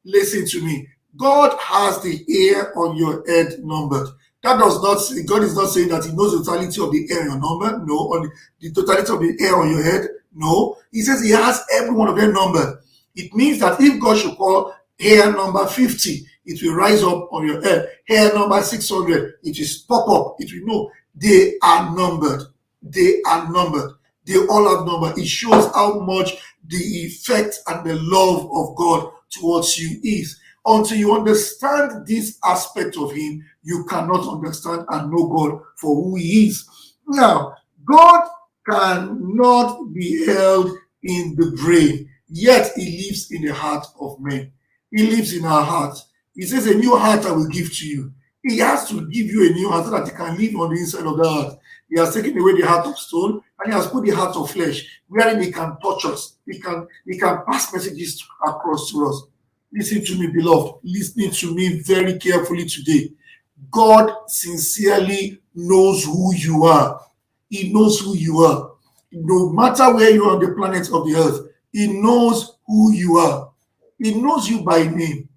Listen 0.06 0.48
to 0.48 0.66
me. 0.66 0.88
God 1.18 1.58
has 1.60 2.02
the 2.02 2.24
hair 2.30 2.78
on 2.78 2.96
your 2.96 3.28
head 3.28 3.60
numbered. 3.60 4.08
That 4.44 4.58
does 4.58 4.82
not 4.82 5.00
say, 5.00 5.24
God 5.24 5.44
is 5.44 5.56
not 5.56 5.70
saying 5.70 5.90
that 5.90 6.06
He 6.06 6.14
knows 6.14 6.32
the 6.32 6.44
totality 6.44 6.82
of 6.82 6.92
the 6.92 7.08
hair 7.08 7.24
on 7.24 7.28
your 7.28 7.40
number. 7.40 7.86
No. 7.86 7.96
On 8.14 8.22
the, 8.24 8.32
the 8.70 8.74
totality 8.74 9.12
of 9.12 9.20
the 9.20 9.44
hair 9.44 9.56
on 9.58 9.70
your 9.70 9.84
head. 9.84 10.08
No. 10.34 10.78
He 10.92 11.02
says 11.02 11.22
He 11.22 11.32
has 11.32 11.62
every 11.74 11.92
one 11.94 12.08
of 12.08 12.16
them 12.16 12.34
numbered. 12.34 12.81
It 13.16 13.34
means 13.34 13.60
that 13.60 13.80
if 13.82 14.00
God 14.00 14.18
should 14.18 14.38
call 14.38 14.74
hair 15.00 15.32
number 15.32 15.66
50, 15.66 16.26
it 16.46 16.62
will 16.64 16.76
rise 16.76 17.04
up 17.04 17.32
on 17.32 17.48
your 17.48 17.62
head. 17.62 17.90
Hair 18.08 18.34
number 18.34 18.62
600, 18.62 19.34
it 19.44 19.58
will 19.58 19.68
pop 19.88 20.10
up. 20.10 20.36
It 20.40 20.52
will 20.54 20.68
know 20.68 20.92
they 21.16 21.56
are 21.62 21.96
numbered. 21.96 22.42
They 22.82 23.22
are 23.28 23.52
numbered. 23.52 23.92
They 24.26 24.38
all 24.38 24.78
have 24.78 24.86
number. 24.86 25.20
It 25.20 25.28
shows 25.28 25.72
how 25.74 26.00
much 26.00 26.38
the 26.68 26.78
effect 26.78 27.60
and 27.68 27.86
the 27.86 27.96
love 27.96 28.50
of 28.54 28.76
God 28.76 29.12
towards 29.30 29.78
you 29.78 30.00
is. 30.04 30.40
Until 30.66 30.98
you 30.98 31.16
understand 31.16 32.06
this 32.06 32.38
aspect 32.44 32.96
of 32.98 33.12
Him, 33.12 33.44
you 33.64 33.84
cannot 33.90 34.28
understand 34.28 34.86
and 34.90 35.12
know 35.12 35.28
God 35.28 35.62
for 35.78 35.96
who 35.96 36.16
He 36.16 36.48
is. 36.48 36.70
Now, 37.08 37.56
God 37.84 38.30
cannot 38.70 39.92
be 39.92 40.26
held 40.26 40.70
in 41.04 41.36
the 41.36 41.58
brain, 41.64 42.08
yet 42.32 42.72
He 42.76 43.06
lives 43.08 43.32
in 43.32 43.44
the 43.44 43.54
heart 43.54 43.86
of 44.00 44.20
men. 44.20 44.52
He 44.92 45.08
lives 45.08 45.34
in 45.34 45.46
our 45.46 45.64
hearts. 45.64 46.08
He 46.34 46.44
says, 46.44 46.68
A 46.68 46.74
new 46.74 46.98
heart 46.98 47.26
I 47.26 47.32
will 47.32 47.48
give 47.48 47.74
to 47.78 47.88
you. 47.88 48.12
He 48.44 48.58
has 48.58 48.90
to 48.90 49.08
give 49.10 49.28
you 49.28 49.50
a 49.50 49.54
new 49.54 49.70
heart 49.70 49.86
so 49.86 49.92
that 49.92 50.08
he 50.08 50.16
can 50.16 50.36
live 50.38 50.56
on 50.56 50.74
the 50.74 50.80
inside 50.80 51.06
of 51.06 51.18
the 51.18 51.30
heart. 51.30 51.60
He 51.90 52.00
has 52.00 52.14
taken 52.14 52.38
away 52.40 52.60
the 52.60 52.66
heart 52.68 52.88
of 52.88 52.98
stone 52.98 53.42
and 53.60 53.72
he 53.72 53.78
has 53.78 53.88
put 53.88 54.06
the 54.06 54.12
heart 54.12 54.36
of 54.36 54.50
flesh, 54.50 54.88
wherein 55.08 55.42
he 55.42 55.52
can 55.52 55.78
touch 55.80 56.06
us. 56.06 56.38
He 56.48 56.60
can 56.60 56.88
he 57.06 57.20
can 57.20 57.44
pass 57.48 57.72
messages 57.74 58.26
across 58.46 58.92
to 58.92 59.08
us. 59.08 59.24
Listen 59.72 60.04
to 60.04 60.20
me, 60.20 60.28
beloved. 60.28 60.80
Listening 60.84 61.32
to 61.32 61.54
me 61.54 61.82
very 61.82 62.18
carefully 62.18 62.66
today. 62.66 63.12
God 63.70 64.14
sincerely 64.28 65.40
knows 65.54 66.04
who 66.04 66.34
you 66.34 66.64
are. 66.64 67.00
He 67.50 67.72
knows 67.72 68.00
who 68.00 68.16
you 68.16 68.40
are. 68.40 68.72
No 69.12 69.50
matter 69.50 69.94
where 69.94 70.10
you 70.10 70.24
are 70.26 70.36
on 70.36 70.40
the 70.40 70.56
planet 70.56 70.90
of 70.92 71.06
the 71.06 71.16
earth, 71.16 71.51
He 71.72 71.88
knows 72.02 72.58
who 72.68 72.92
you 72.92 73.18
are. 73.18 73.52
He 73.98 74.20
knows 74.20 74.50
you 74.50 74.62
by 74.62 74.84
name. 74.84 75.30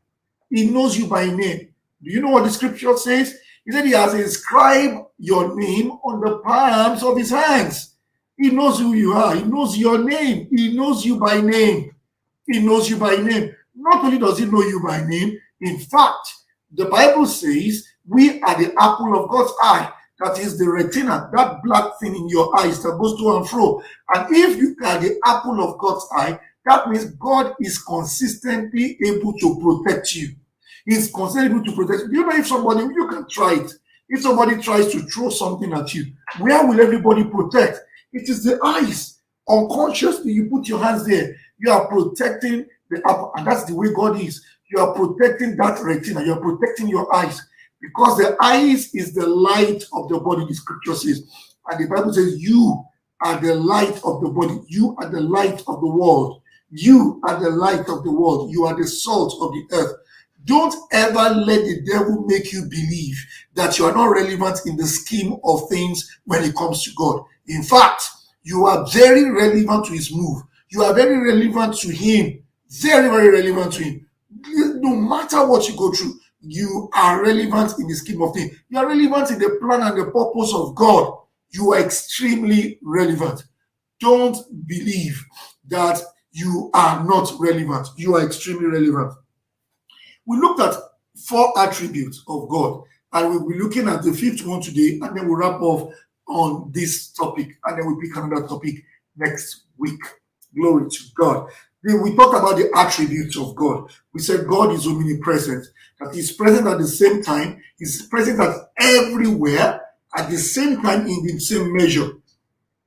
He 0.50 0.70
knows 0.70 0.96
you 0.96 1.06
by 1.06 1.26
name. 1.26 1.68
Do 2.02 2.10
you 2.10 2.20
know 2.20 2.30
what 2.30 2.44
the 2.44 2.50
scripture 2.50 2.96
says? 2.96 3.38
He 3.64 3.72
said 3.72 3.86
he 3.86 3.92
has 3.92 4.14
inscribed 4.14 5.06
your 5.18 5.58
name 5.58 5.90
on 5.90 6.20
the 6.20 6.38
palms 6.38 7.02
of 7.02 7.16
his 7.16 7.30
hands. 7.30 7.94
He 8.36 8.50
knows 8.50 8.78
who 8.78 8.94
you 8.94 9.12
are. 9.12 9.34
He 9.34 9.42
knows 9.42 9.76
your 9.76 9.98
name. 9.98 10.48
He 10.50 10.76
knows 10.76 11.04
you 11.04 11.18
by 11.18 11.40
name. 11.40 11.94
He 12.46 12.60
knows 12.60 12.90
you 12.90 12.96
by 12.96 13.16
name. 13.16 13.54
Not 13.74 14.04
only 14.04 14.18
does 14.18 14.38
he 14.38 14.44
know 14.44 14.62
you 14.62 14.82
by 14.82 15.04
name, 15.04 15.38
in 15.60 15.78
fact, 15.78 16.28
the 16.72 16.86
Bible 16.86 17.26
says 17.26 17.86
we 18.06 18.40
are 18.42 18.58
the 18.58 18.74
apple 18.78 19.18
of 19.18 19.30
God's 19.30 19.52
eye. 19.62 19.92
That 20.20 20.38
is 20.38 20.58
the 20.58 20.70
retina, 20.70 21.28
that 21.34 21.62
black 21.64 21.98
thing 22.00 22.14
in 22.14 22.28
your 22.28 22.56
eyes 22.58 22.82
that 22.82 22.98
goes 22.98 23.18
to 23.18 23.36
and 23.36 23.48
fro. 23.48 23.82
And 24.14 24.26
if 24.34 24.58
you 24.58 24.76
are 24.84 24.98
the 24.98 25.18
apple 25.24 25.60
of 25.60 25.78
God's 25.78 26.06
eye, 26.12 26.38
that 26.66 26.88
means 26.88 27.06
God 27.16 27.54
is 27.60 27.82
consistently 27.82 28.96
able 29.04 29.32
to 29.38 29.60
protect 29.60 30.14
you. 30.14 30.34
He's 30.86 31.10
constantly 31.10 31.50
able 31.50 31.64
to 31.64 31.72
protect 31.72 32.12
you. 32.12 32.20
You 32.20 32.26
know 32.26 32.36
if 32.36 32.46
somebody, 32.46 32.84
you 32.84 33.08
can 33.08 33.28
try 33.28 33.54
it. 33.54 33.72
If 34.08 34.22
somebody 34.22 34.60
tries 34.62 34.92
to 34.92 35.00
throw 35.00 35.30
something 35.30 35.72
at 35.72 35.92
you, 35.94 36.12
where 36.38 36.64
will 36.66 36.80
everybody 36.80 37.24
protect? 37.24 37.80
It 38.12 38.28
is 38.28 38.44
the 38.44 38.60
eyes. 38.62 39.18
Unconsciously, 39.48 40.32
you 40.32 40.48
put 40.48 40.68
your 40.68 40.78
hands 40.78 41.06
there. 41.06 41.34
You 41.58 41.72
are 41.72 41.88
protecting 41.88 42.66
the 42.90 42.98
apple, 42.98 43.32
and 43.36 43.46
that's 43.46 43.64
the 43.64 43.74
way 43.74 43.92
God 43.92 44.20
is. 44.20 44.44
You 44.70 44.80
are 44.80 44.94
protecting 44.94 45.56
that 45.56 45.80
retina. 45.82 46.24
You 46.24 46.34
are 46.34 46.40
protecting 46.40 46.88
your 46.88 47.12
eyes 47.14 47.42
because 47.84 48.18
the 48.18 48.36
eyes 48.40 48.94
is 48.94 49.12
the 49.14 49.26
light 49.26 49.84
of 49.92 50.08
the 50.08 50.18
body. 50.18 50.46
The 50.46 50.54
scripture 50.54 50.94
says, 50.94 51.26
and 51.68 51.84
the 51.84 51.94
Bible 51.94 52.12
says, 52.12 52.40
"You 52.40 52.84
are 53.22 53.40
the 53.40 53.54
light 53.54 54.00
of 54.04 54.20
the 54.22 54.30
body. 54.30 54.60
You 54.68 54.96
are 54.98 55.08
the 55.08 55.20
light 55.20 55.62
of 55.66 55.80
the 55.80 55.86
world. 55.86 56.40
You 56.70 57.20
are 57.26 57.38
the 57.38 57.50
light 57.50 57.88
of 57.88 58.04
the 58.04 58.12
world. 58.12 58.50
You 58.50 58.66
are 58.66 58.76
the 58.76 58.86
salt 58.86 59.34
of 59.40 59.52
the 59.52 59.76
earth." 59.76 59.94
Don't 60.44 60.74
ever 60.92 61.34
let 61.34 61.64
the 61.64 61.80
devil 61.90 62.24
make 62.26 62.52
you 62.52 62.66
believe 62.66 63.16
that 63.54 63.78
you 63.78 63.86
are 63.86 63.94
not 63.94 64.10
relevant 64.10 64.60
in 64.66 64.76
the 64.76 64.86
scheme 64.86 65.36
of 65.42 65.68
things 65.70 66.18
when 66.26 66.44
it 66.44 66.54
comes 66.54 66.82
to 66.84 66.90
God. 66.96 67.22
In 67.46 67.62
fact, 67.62 68.02
you 68.42 68.66
are 68.66 68.86
very 68.92 69.30
relevant 69.30 69.86
to 69.86 69.92
his 69.92 70.12
move. 70.12 70.42
You 70.68 70.82
are 70.82 70.92
very 70.92 71.16
relevant 71.18 71.78
to 71.78 71.88
him. 71.88 72.42
Very, 72.68 73.08
very 73.08 73.30
relevant 73.30 73.72
to 73.74 73.84
him. 73.84 74.06
No 74.82 74.96
matter 74.96 75.46
what 75.46 75.66
you 75.66 75.76
go 75.76 75.90
through, 75.92 76.14
you 76.46 76.88
are 76.94 77.22
relevant 77.22 77.78
in 77.78 77.88
the 77.88 77.94
scheme 77.94 78.22
of 78.22 78.34
things. 78.34 78.56
You 78.68 78.78
are 78.78 78.86
relevant 78.86 79.30
in 79.30 79.38
the 79.38 79.58
plan 79.60 79.82
and 79.82 79.98
the 79.98 80.10
purpose 80.10 80.52
of 80.54 80.74
God. 80.74 81.18
You 81.50 81.72
are 81.72 81.80
extremely 81.80 82.78
relevant. 82.82 83.44
Don't 84.00 84.36
believe 84.66 85.24
that 85.68 86.00
you 86.32 86.70
are 86.74 87.04
not 87.04 87.32
relevant. 87.38 87.88
You 87.96 88.16
are 88.16 88.24
extremely 88.24 88.66
relevant. 88.66 89.14
We 90.26 90.38
looked 90.38 90.60
at 90.60 90.74
four 91.26 91.58
attributes 91.58 92.22
of 92.26 92.48
God, 92.48 92.82
and 93.12 93.30
we'll 93.30 93.48
be 93.48 93.58
looking 93.58 93.88
at 93.88 94.02
the 94.02 94.12
fifth 94.12 94.44
one 94.44 94.60
today, 94.60 94.98
and 95.00 95.16
then 95.16 95.28
we'll 95.28 95.36
wrap 95.36 95.62
up 95.62 95.90
on 96.26 96.70
this 96.72 97.12
topic, 97.12 97.48
and 97.64 97.78
then 97.78 97.86
we'll 97.86 98.00
pick 98.00 98.16
another 98.16 98.46
topic 98.46 98.82
next 99.16 99.64
week. 99.78 100.00
Glory 100.56 100.88
to 100.90 101.00
God. 101.14 101.48
We 101.84 102.16
talked 102.16 102.36
about 102.38 102.56
the 102.56 102.70
attributes 102.74 103.36
of 103.36 103.54
God. 103.54 103.90
We 104.14 104.20
said 104.20 104.48
God 104.48 104.72
is 104.72 104.86
omnipresent, 104.86 105.66
that 106.00 106.14
He's 106.14 106.32
present 106.32 106.66
at 106.66 106.78
the 106.78 106.86
same 106.86 107.22
time, 107.22 107.62
He's 107.78 108.06
present 108.06 108.40
at 108.40 108.56
everywhere 108.78 109.82
at 110.16 110.30
the 110.30 110.38
same 110.38 110.80
time 110.80 111.06
in 111.06 111.26
the 111.26 111.38
same 111.38 111.76
measure, 111.76 112.10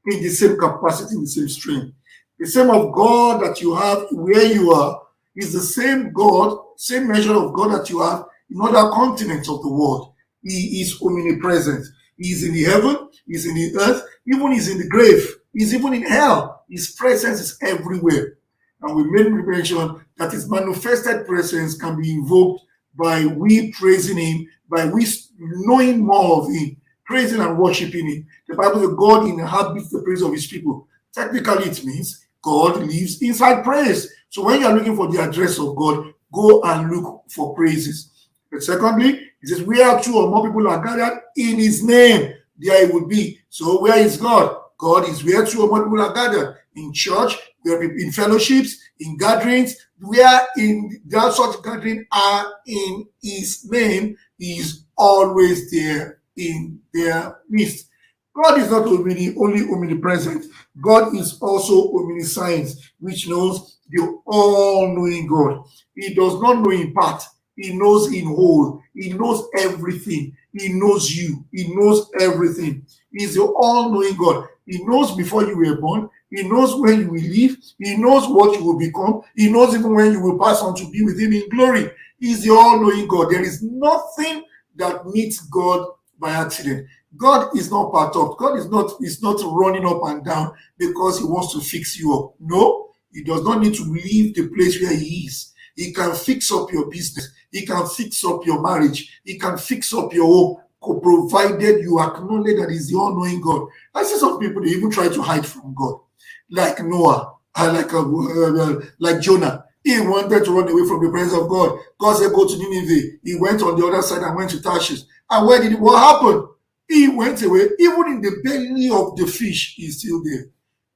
in 0.06 0.24
the 0.24 0.30
same 0.30 0.58
capacity, 0.58 1.16
in 1.16 1.22
the 1.22 1.28
same 1.28 1.48
strength. 1.48 1.94
The 2.40 2.48
same 2.48 2.70
of 2.72 2.94
God 2.94 3.44
that 3.44 3.62
you 3.62 3.76
have 3.76 4.06
where 4.12 4.46
you 4.46 4.72
are 4.72 5.02
is 5.36 5.54
the 5.54 5.60
same 5.60 6.12
God, 6.12 6.58
same 6.78 7.08
measure 7.08 7.36
of 7.36 7.54
God 7.54 7.74
that 7.74 7.90
you 7.90 8.02
have 8.02 8.26
in 8.50 8.60
other 8.62 8.90
continents 8.92 9.50
of 9.50 9.62
the 9.62 9.72
world. 9.72 10.14
He 10.42 10.82
is 10.82 11.00
omnipresent. 11.02 11.86
He 12.18 12.30
is 12.30 12.44
in 12.44 12.54
the 12.54 12.64
heaven, 12.64 13.10
he's 13.28 13.46
in 13.46 13.54
the 13.54 13.78
earth, 13.80 14.04
even 14.26 14.52
he's 14.52 14.70
in 14.70 14.80
the 14.80 14.88
grave, 14.88 15.36
he's 15.54 15.74
even 15.74 15.94
in 15.94 16.02
hell. 16.02 16.66
His 16.68 16.92
presence 16.92 17.40
is 17.40 17.58
everywhere. 17.62 18.38
And 18.82 18.96
we 18.96 19.04
made 19.10 19.32
mention 19.32 20.06
that 20.18 20.32
his 20.32 20.50
manifested 20.50 21.26
presence 21.26 21.76
can 21.76 22.00
be 22.00 22.12
invoked 22.12 22.62
by 22.96 23.26
we 23.26 23.72
praising 23.72 24.18
him, 24.18 24.48
by 24.70 24.86
we 24.86 25.06
knowing 25.38 26.06
more 26.06 26.42
of 26.42 26.52
him, 26.52 26.78
praising 27.06 27.42
and 27.42 27.58
worshiping 27.58 28.08
him. 28.08 28.28
The 28.48 28.56
Bible 28.56 28.82
says 28.82 28.96
God 28.98 29.28
inhabits 29.28 29.90
the 29.90 30.02
praise 30.02 30.22
of 30.22 30.32
his 30.32 30.48
people. 30.48 30.88
Technically, 31.14 31.70
it 31.70 31.84
means 31.86 32.26
God 32.42 32.78
lives 32.78 33.22
inside 33.22 33.64
praise. 33.64 34.12
So 34.30 34.44
when 34.44 34.60
you 34.60 34.68
are 34.68 34.74
looking 34.74 34.96
for 34.96 35.12
the 35.12 35.22
address 35.22 35.58
of 35.60 35.76
God, 35.76 36.14
go 36.32 36.62
and 36.64 36.92
look 36.92 37.24
for 37.30 37.56
praises. 37.56 38.12
But 38.52 38.64
secondly, 38.64 39.32
it 39.42 39.50
says, 39.50 39.62
Where 39.64 40.00
two 40.02 40.18
or 40.18 40.30
more 40.30 40.46
people 40.46 40.68
are 40.68 40.84
gathered 40.84 41.22
in 41.36 41.58
his 41.58 41.84
name, 41.84 42.34
there 42.58 42.84
it 42.84 42.94
would 42.94 43.10
be. 43.10 43.40
So 43.50 43.82
where 43.82 43.98
is 43.98 44.18
God? 44.18 44.56
God 44.78 45.10
is 45.10 45.24
where 45.24 45.46
two 45.46 45.62
or 45.62 45.68
more 45.68 45.84
people 45.84 46.02
are 46.02 46.14
gathered 46.14 46.58
in 46.76 46.94
church, 46.94 47.36
where 47.68 47.84
in 47.84 48.12
fellowships, 48.12 48.78
in 49.00 49.18
gatherings, 49.18 49.76
where 50.00 50.48
in 50.58 51.02
that 51.08 51.34
such 51.34 51.62
gathering 51.64 52.06
are 52.12 52.54
in 52.66 53.06
his 53.22 53.70
name, 53.70 54.16
he 54.38 54.58
is 54.58 54.86
always 54.98 55.70
there 55.72 56.20
in 56.36 56.80
their 56.94 57.40
midst. 57.50 57.90
God 58.36 58.60
is 58.60 58.70
not 58.70 58.86
only, 58.86 59.36
only 59.36 59.62
omnipresent, 59.72 60.46
God 60.80 61.16
is 61.16 61.40
also 61.42 61.92
omniscient, 61.94 62.70
which 63.00 63.28
knows 63.28 63.80
the 63.90 64.20
all-knowing 64.28 65.28
God. 65.28 65.64
He 65.96 66.14
does 66.14 66.40
not 66.40 66.62
know 66.62 66.72
in 66.72 66.94
part, 66.94 67.24
he 67.56 67.74
knows 67.74 68.14
in 68.14 68.26
whole, 68.26 68.84
he 68.94 69.14
knows 69.14 69.48
everything, 69.58 70.36
he 70.54 70.74
knows 70.74 71.16
you, 71.16 71.44
he 71.52 71.74
knows 71.74 72.12
everything. 72.20 72.86
He's 73.12 73.34
the 73.34 73.44
all-knowing 73.44 74.16
God. 74.18 74.48
He 74.68 74.84
knows 74.84 75.16
before 75.16 75.44
you 75.44 75.58
were 75.58 75.82
born, 75.82 76.10
he 76.30 76.44
knows 76.44 76.76
where 76.80 76.94
you 76.94 77.10
will 77.10 77.22
live, 77.22 77.58
he 77.80 77.98
knows 77.98 78.28
what 78.28 78.58
you 78.58 78.66
will 78.66 78.78
become, 78.78 79.22
he 79.36 79.52
knows 79.52 79.74
even 79.76 79.94
when 79.94 80.12
you 80.12 80.22
will 80.22 80.40
pass 80.40 80.62
on 80.62 80.76
to 80.76 80.90
be 80.92 81.02
with 81.04 81.20
him 81.20 81.34
in 81.34 81.48
glory. 81.50 81.90
He's 82.20 82.44
the 82.44 82.52
all-knowing 82.52 83.08
God. 83.08 83.30
There 83.30 83.44
is 83.44 83.62
nothing 83.62 84.44
that 84.76 85.06
meets 85.06 85.42
God 85.48 85.88
by 86.20 86.32
accident. 86.32 86.88
God 87.16 87.56
is 87.56 87.72
not 87.72 87.92
part 87.92 88.16
of. 88.16 88.38
God 88.38 88.58
is 88.58 88.68
not 88.70 88.92
is 89.02 89.22
not 89.22 89.40
running 89.44 89.86
up 89.86 90.02
and 90.04 90.24
down 90.26 90.54
because 90.78 91.20
he 91.20 91.26
wants 91.26 91.54
to 91.54 91.62
fix 91.62 91.98
you 91.98 92.14
up. 92.14 92.36
No, 92.40 92.90
he 93.12 93.24
does 93.24 93.44
not 93.44 93.62
need 93.62 93.76
to 93.76 93.84
leave 93.84 94.36
the 94.36 94.48
place 94.50 94.82
where 94.82 94.96
he 94.96 95.26
is. 95.28 95.54
He 95.76 95.94
can 95.94 96.14
fix 96.14 96.52
up 96.52 96.72
your 96.72 96.90
business. 96.90 97.32
He 97.52 97.66
can 97.66 97.88
fix 97.88 98.24
up 98.26 98.46
your 98.46 98.62
marriage. 98.62 99.20
He 99.24 99.38
can 99.38 99.58
fix 99.58 99.94
up 99.94 100.14
your 100.14 100.26
home, 100.26 101.02
provided 101.02 101.82
you 101.82 102.00
acknowledge 102.00 102.58
that 102.58 102.70
he's 102.70 102.90
the 102.90 102.98
all-knowing 102.98 103.42
God. 103.42 103.68
I 103.96 104.04
see 104.04 104.18
some 104.18 104.40
people 104.40 104.64
they 104.64 104.70
even 104.70 104.92
try 104.92 105.08
to 105.08 105.22
hide 105.22 105.46
from 105.46 105.74
God, 105.76 106.00
like 106.50 106.82
Noah, 106.84 107.34
and 107.56 107.74
like 107.74 107.94
uh, 107.94 108.02
uh, 108.02 108.82
like 109.00 109.22
Jonah. 109.22 109.66
He 109.84 110.00
wanted 110.02 110.44
to 110.44 110.52
run 110.52 110.68
away 110.68 110.88
from 110.88 111.04
the 111.04 111.10
presence 111.10 111.40
of 111.40 111.48
God. 111.50 111.80
God 112.00 112.18
said, 112.18 112.34
"Go 112.34 112.48
to 112.48 112.58
Nineveh." 112.58 113.18
He 113.24 113.36
went 113.36 113.62
on 113.62 113.80
the 113.80 113.86
other 113.86 114.02
side 114.02 114.22
and 114.22 114.36
went 114.36 114.50
to 114.52 114.62
Tarshish. 114.62 115.02
And 115.30 115.48
where 115.48 115.62
did 115.62 115.80
what 115.80 115.98
happened? 115.98 116.48
He 116.88 117.10
went 117.10 117.42
away. 117.44 117.70
Even 117.80 118.08
in 118.08 118.22
the 118.22 118.42
belly 118.44 118.90
of 118.90 119.16
the 119.18 119.28
fish, 119.28 119.76
he's 119.76 120.00
still 120.00 120.24
there. 120.24 120.46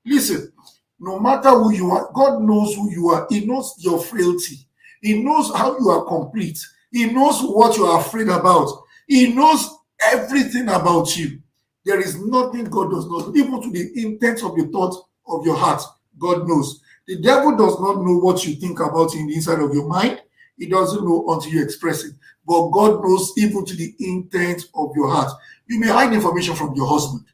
Listen, 0.05 0.51
no 0.99 1.19
matter 1.19 1.49
who 1.49 1.73
you 1.73 1.91
are, 1.91 2.11
God 2.13 2.41
knows 2.41 2.75
who 2.75 2.91
you 2.91 3.09
are. 3.09 3.27
He 3.29 3.45
knows 3.45 3.75
your 3.79 3.99
frailty. 3.99 4.67
He 5.01 5.21
knows 5.21 5.53
how 5.55 5.77
you 5.79 5.89
are 5.89 6.05
complete. 6.05 6.59
He 6.91 7.11
knows 7.11 7.41
what 7.41 7.75
you 7.77 7.85
are 7.85 7.99
afraid 7.99 8.29
about. 8.29 8.69
He 9.07 9.33
knows 9.33 9.69
everything 10.03 10.69
about 10.69 11.15
you. 11.17 11.39
There 11.85 11.99
is 11.99 12.19
nothing 12.23 12.65
God 12.65 12.91
does 12.91 13.07
not, 13.07 13.35
even 13.35 13.61
to 13.61 13.71
the 13.71 13.91
intent 14.03 14.43
of 14.43 14.55
the 14.55 14.67
thought 14.71 15.07
of 15.31 15.45
your 15.45 15.55
heart. 15.55 15.81
God 16.19 16.47
knows. 16.47 16.81
The 17.07 17.19
devil 17.21 17.57
does 17.57 17.79
not 17.79 17.97
know 17.97 18.17
what 18.17 18.45
you 18.45 18.55
think 18.55 18.79
about 18.79 19.15
in 19.15 19.27
the 19.27 19.35
inside 19.35 19.59
of 19.59 19.73
your 19.73 19.87
mind. 19.87 20.21
He 20.57 20.67
doesn't 20.67 21.03
know 21.03 21.25
until 21.29 21.51
you 21.51 21.63
express 21.63 22.03
it. 22.03 22.13
But 22.45 22.69
God 22.69 23.03
knows 23.03 23.33
even 23.37 23.65
to 23.65 23.75
the 23.75 23.95
intent 23.99 24.65
of 24.75 24.91
your 24.95 25.09
heart. 25.09 25.31
You 25.67 25.79
may 25.79 25.87
hide 25.87 26.13
information 26.13 26.55
from 26.55 26.75
your 26.75 26.87
husband, 26.87 27.25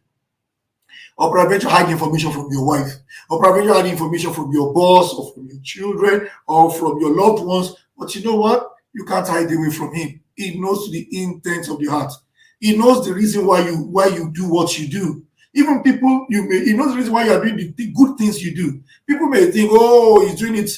or 1.18 1.32
prevent 1.32 1.64
you 1.64 1.70
hide 1.70 1.90
information 1.90 2.32
from 2.32 2.52
your 2.52 2.66
wife, 2.66 2.92
or 3.30 3.40
prevent 3.40 3.66
you 3.66 3.74
hide 3.74 3.86
information 3.86 4.34
from 4.34 4.52
your 4.52 4.74
boss, 4.74 5.14
or 5.14 5.34
from 5.34 5.48
your 5.48 5.60
children, 5.64 6.30
or 6.48 6.72
from 6.72 7.00
your 7.00 7.16
loved 7.16 7.44
ones. 7.44 7.76
But 7.98 8.16
you 8.16 8.24
know 8.24 8.36
what? 8.36 8.72
You 8.94 9.06
can't 9.06 9.28
hide 9.28 9.52
away 9.52 9.72
from 9.72 9.94
Him. 9.94 10.22
He 10.36 10.60
knows 10.60 10.92
the 10.92 11.08
intent 11.12 11.68
of 11.70 11.80
the 11.80 11.88
heart. 11.88 12.14
He 12.60 12.78
knows 12.78 13.06
the 13.06 13.14
reason 13.14 13.46
why 13.46 13.68
you 13.68 13.78
why 13.78 14.08
you 14.08 14.32
do 14.32 14.48
what 14.48 14.78
you 14.80 14.88
do. 14.88 15.27
Even 15.54 15.82
people, 15.84 16.26
you 16.30 16.48
may 16.48 16.66
he 16.66 16.74
knows 16.74 16.92
the 16.92 16.98
reason 16.98 17.14
why 17.14 17.26
you 17.26 17.32
are 17.32 17.44
doing 17.44 17.58
the, 17.58 17.72
the 17.78 17.92
good 17.94 18.18
things 18.18 18.44
you 18.44 18.56
do. 18.56 18.82
People 19.08 19.28
may 19.28 19.50
think, 19.52 19.70
oh, 19.74 20.26
he's 20.26 20.40
doing 20.40 20.56
it 20.56 20.70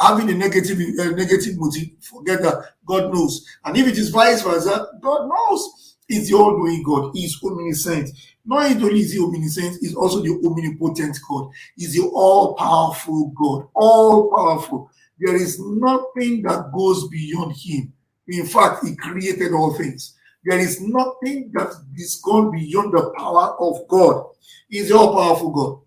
having 0.00 0.30
a 0.30 0.34
negative 0.34 0.78
uh, 1.00 1.10
negative 1.10 1.58
motive. 1.58 1.88
Forget 2.00 2.42
that. 2.42 2.72
God 2.86 3.12
knows. 3.12 3.46
And 3.64 3.76
if 3.76 3.86
it 3.86 3.98
is 3.98 4.10
vice 4.10 4.42
versa, 4.42 4.88
God 5.00 5.28
knows. 5.28 5.96
He's 6.06 6.30
the 6.30 6.36
all-knowing 6.36 6.82
God. 6.84 7.10
He's 7.14 7.36
omniscient. 7.44 8.08
Not 8.46 8.64
only 8.64 9.00
is 9.00 9.12
he 9.12 9.20
omniscient, 9.22 9.76
he's 9.80 9.94
also 9.94 10.22
the 10.22 10.40
omnipotent 10.42 11.18
God. 11.28 11.50
He's 11.76 11.94
the 11.94 12.08
all-powerful 12.08 13.32
God. 13.36 13.68
All-powerful. 13.74 14.90
There 15.18 15.36
is 15.36 15.60
nothing 15.60 16.42
that 16.44 16.72
goes 16.74 17.08
beyond 17.08 17.56
him. 17.56 17.92
In 18.26 18.46
fact, 18.46 18.86
he 18.86 18.96
created 18.96 19.52
all 19.52 19.74
things. 19.74 20.14
There 20.48 20.58
is 20.58 20.80
nothing 20.80 21.50
that 21.52 21.74
is 21.94 22.22
gone 22.24 22.50
beyond 22.50 22.94
the 22.94 23.12
power 23.18 23.54
of 23.60 23.86
God. 23.86 24.24
He's 24.70 24.88
the 24.88 24.96
all-powerful 24.96 25.50
God. 25.50 25.80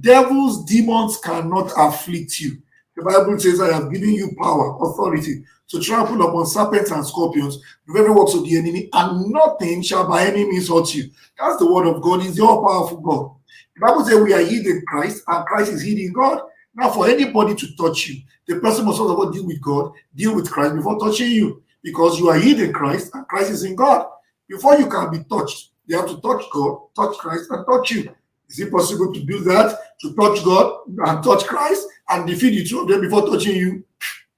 Devils, 0.00 0.64
demons 0.64 1.18
cannot 1.18 1.70
afflict 1.76 2.40
you. 2.40 2.60
The 2.96 3.04
Bible 3.04 3.38
says, 3.38 3.60
I 3.60 3.72
have 3.72 3.92
given 3.92 4.10
you 4.10 4.34
power, 4.40 4.76
authority 4.82 5.44
to 5.68 5.80
trample 5.80 6.20
upon 6.20 6.46
serpents 6.46 6.90
and 6.90 7.06
scorpions, 7.06 7.58
the 7.86 7.92
very 7.92 8.10
works 8.10 8.34
of 8.34 8.42
the 8.42 8.58
enemy, 8.58 8.88
and 8.92 9.30
nothing 9.30 9.82
shall 9.82 10.08
by 10.08 10.26
any 10.26 10.50
means 10.50 10.68
hurt 10.68 10.92
you. 10.96 11.08
That's 11.38 11.58
the 11.58 11.72
word 11.72 11.86
of 11.86 12.02
God. 12.02 12.22
He's 12.22 12.34
the 12.34 12.44
all 12.44 12.66
powerful 12.66 12.98
God. 12.98 13.36
The 13.76 13.86
Bible 13.86 14.04
says 14.04 14.20
we 14.20 14.34
are 14.34 14.44
hid 14.44 14.66
in 14.66 14.82
Christ, 14.84 15.22
and 15.28 15.46
Christ 15.46 15.74
is 15.74 15.82
hid 15.82 15.98
in 15.98 16.12
God. 16.12 16.42
Now, 16.74 16.90
for 16.90 17.06
anybody 17.08 17.54
to 17.54 17.76
touch 17.76 18.08
you, 18.08 18.22
the 18.48 18.58
person 18.58 18.84
must 18.84 18.98
first 18.98 19.10
of 19.10 19.18
all 19.18 19.30
deal 19.30 19.46
with 19.46 19.62
God, 19.62 19.92
deal 20.12 20.34
with 20.34 20.50
Christ 20.50 20.74
before 20.74 20.98
touching 20.98 21.30
you, 21.30 21.62
because 21.82 22.18
you 22.18 22.28
are 22.28 22.38
in 22.38 22.72
Christ, 22.72 23.10
and 23.14 23.26
Christ 23.26 23.50
is 23.50 23.64
in 23.64 23.74
God. 23.74 24.06
Before 24.48 24.76
you 24.76 24.86
can 24.86 25.10
be 25.10 25.24
touched, 25.24 25.70
you 25.86 25.96
have 25.96 26.08
to 26.08 26.20
touch 26.20 26.44
God, 26.52 26.80
touch 26.94 27.16
Christ, 27.18 27.50
and 27.50 27.64
touch 27.66 27.90
you. 27.90 28.14
Is 28.48 28.60
it 28.60 28.70
possible 28.70 29.12
to 29.12 29.20
do 29.20 29.40
that? 29.44 29.78
To 30.02 30.14
touch 30.14 30.44
God 30.44 30.80
and 30.86 31.24
touch 31.24 31.44
Christ 31.44 31.86
and 32.10 32.26
defeat 32.26 32.50
the 32.50 32.64
two 32.64 32.80
of 32.80 32.88
them 32.88 33.00
before 33.00 33.26
touching 33.26 33.56
you? 33.56 33.84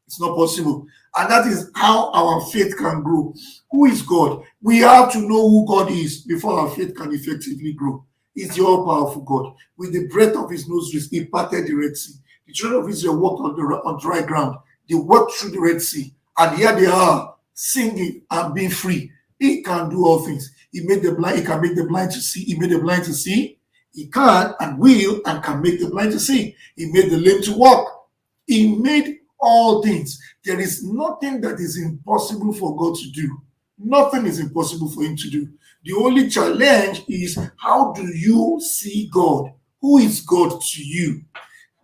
It's 0.07 0.21
not 0.21 0.37
possible. 0.37 0.87
And 1.17 1.31
that 1.31 1.47
is 1.47 1.71
how 1.75 2.13
our 2.13 2.41
faith 2.47 2.77
can 2.77 3.03
grow. 3.03 3.35
Who 3.71 3.87
is 3.87 4.03
God? 4.03 4.45
We 4.63 4.79
have 4.79 5.13
to 5.13 5.19
know 5.19 5.49
who 5.49 5.67
God 5.67 5.91
is 5.91 6.23
before 6.23 6.61
our 6.61 6.71
faith 6.71 6.95
can 6.95 7.13
effectively 7.13 7.73
grow. 7.73 8.05
He's 8.35 8.55
the 8.55 8.65
all 8.65 8.85
powerful 8.85 9.23
God. 9.23 9.55
With 9.77 9.93
the 9.93 10.07
breath 10.09 10.37
of 10.37 10.51
his 10.51 10.69
nostrils, 10.69 11.09
he 11.09 11.25
parted 11.25 11.67
the 11.67 11.75
Red 11.75 11.97
Sea. 11.97 12.15
The 12.47 12.53
children 12.53 12.83
of 12.83 12.89
Israel 12.89 13.19
walked 13.19 13.41
on, 13.43 13.57
the, 13.57 13.63
on 13.63 14.01
dry 14.01 14.23
ground. 14.23 14.59
They 14.89 14.97
walked 14.97 15.33
through 15.35 15.53
the 15.53 15.61
Red 15.61 15.81
Sea. 15.81 16.15
And 16.37 16.57
here 16.59 16.75
they 16.75 16.87
are, 16.87 17.34
singing 17.54 18.23
and 18.30 18.54
being 18.54 18.70
free. 18.70 19.11
He 19.38 19.62
can 19.62 19.88
do 19.88 20.04
all 20.04 20.20
things. 20.20 20.52
He 20.73 20.87
made 20.87 21.02
the 21.02 21.12
blind, 21.12 21.38
he 21.38 21.44
can 21.44 21.61
make 21.61 21.76
the 21.76 21.84
blind 21.84 22.12
to 22.12 22.20
see. 22.20 22.44
He 22.44 22.58
made 22.58 22.70
the 22.70 22.80
blind 22.80 23.04
to 23.04 23.14
see. 23.14 23.58
He 23.92 24.08
can 24.08 24.54
and 24.61 24.78
will 24.78 25.20
and 25.25 25.42
can 25.42 25.62
make 25.62 25.80
the 25.80 25.88
blind 25.88 26.12
to 26.12 26.20
see. 26.20 26.56
He 26.76 26.90
made 26.92 27.11
the 27.11 27.18
lame 27.18 27.42
to 27.42 27.56
walk. 27.56 28.08
He 28.46 28.76
made 28.76 29.18
all 29.38 29.82
things. 29.82 30.20
There 30.44 30.61
is 30.61 30.82
nothing 30.84 31.40
that 31.42 31.61
is 31.61 31.78
impossible 31.78 32.52
for 32.52 32.76
God 32.76 32.96
to 32.96 33.11
do. 33.11 33.40
Nothing 33.78 34.26
is 34.26 34.40
impossible 34.40 34.90
for 34.90 35.04
him 35.04 35.16
to 35.16 35.30
do. 35.30 35.49
The 35.84 35.92
only 35.92 36.28
challenge 36.28 37.04
is 37.08 37.38
how 37.58 37.92
do 37.92 38.02
you 38.06 38.61
see 38.61 39.08
God? 39.12 39.52
Who 39.80 39.99
is 39.99 40.20
God 40.23 40.61
to 40.61 40.82
you? 40.82 41.23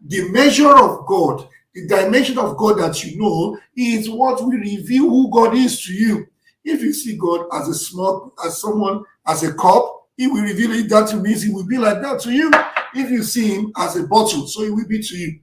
The 0.07 0.31
measure 0.31 0.75
of 0.75 1.07
God, 1.07 1.49
the 1.75 1.87
dimension 1.87 2.39
of 2.39 2.57
God 2.57 2.79
that 2.79 3.05
you 3.05 3.19
know 3.21 3.59
is 3.77 4.09
what 4.11 4.41
will 4.41 4.51
reveal 4.51 5.09
who 5.09 5.31
God 5.31 5.55
is 5.55 5.83
to 5.85 5.93
you. 5.93 6.27
If 6.65 6.83
you 6.83 6.93
see 6.93 7.17
God 7.17 7.47
as 7.53 7.69
a 7.69 7.75
small, 7.75 8.35
as 8.45 8.61
someone, 8.61 9.05
as 9.27 9.43
a 9.43 9.55
cup, 9.55 10.09
he 10.17 10.27
will 10.27 10.43
reveal 10.43 10.73
it 10.73 10.89
that 10.91 11.09
to 11.09 11.17
means 11.17 11.43
he 11.43 11.53
will 11.53 11.67
be 11.67 11.79
like 11.79 12.03
that 12.03 12.21
to 12.21 12.33
you. 12.33 12.51
If 12.95 13.11
you 13.11 13.23
see 13.23 13.55
him 13.55 13.73
as 13.77 13.97
a 13.97 14.07
bottle, 14.07 14.47
so 14.47 14.63
he 14.63 14.71
will 14.71 14.87
be 14.87 15.01
to 15.01 15.17
you. 15.17 15.41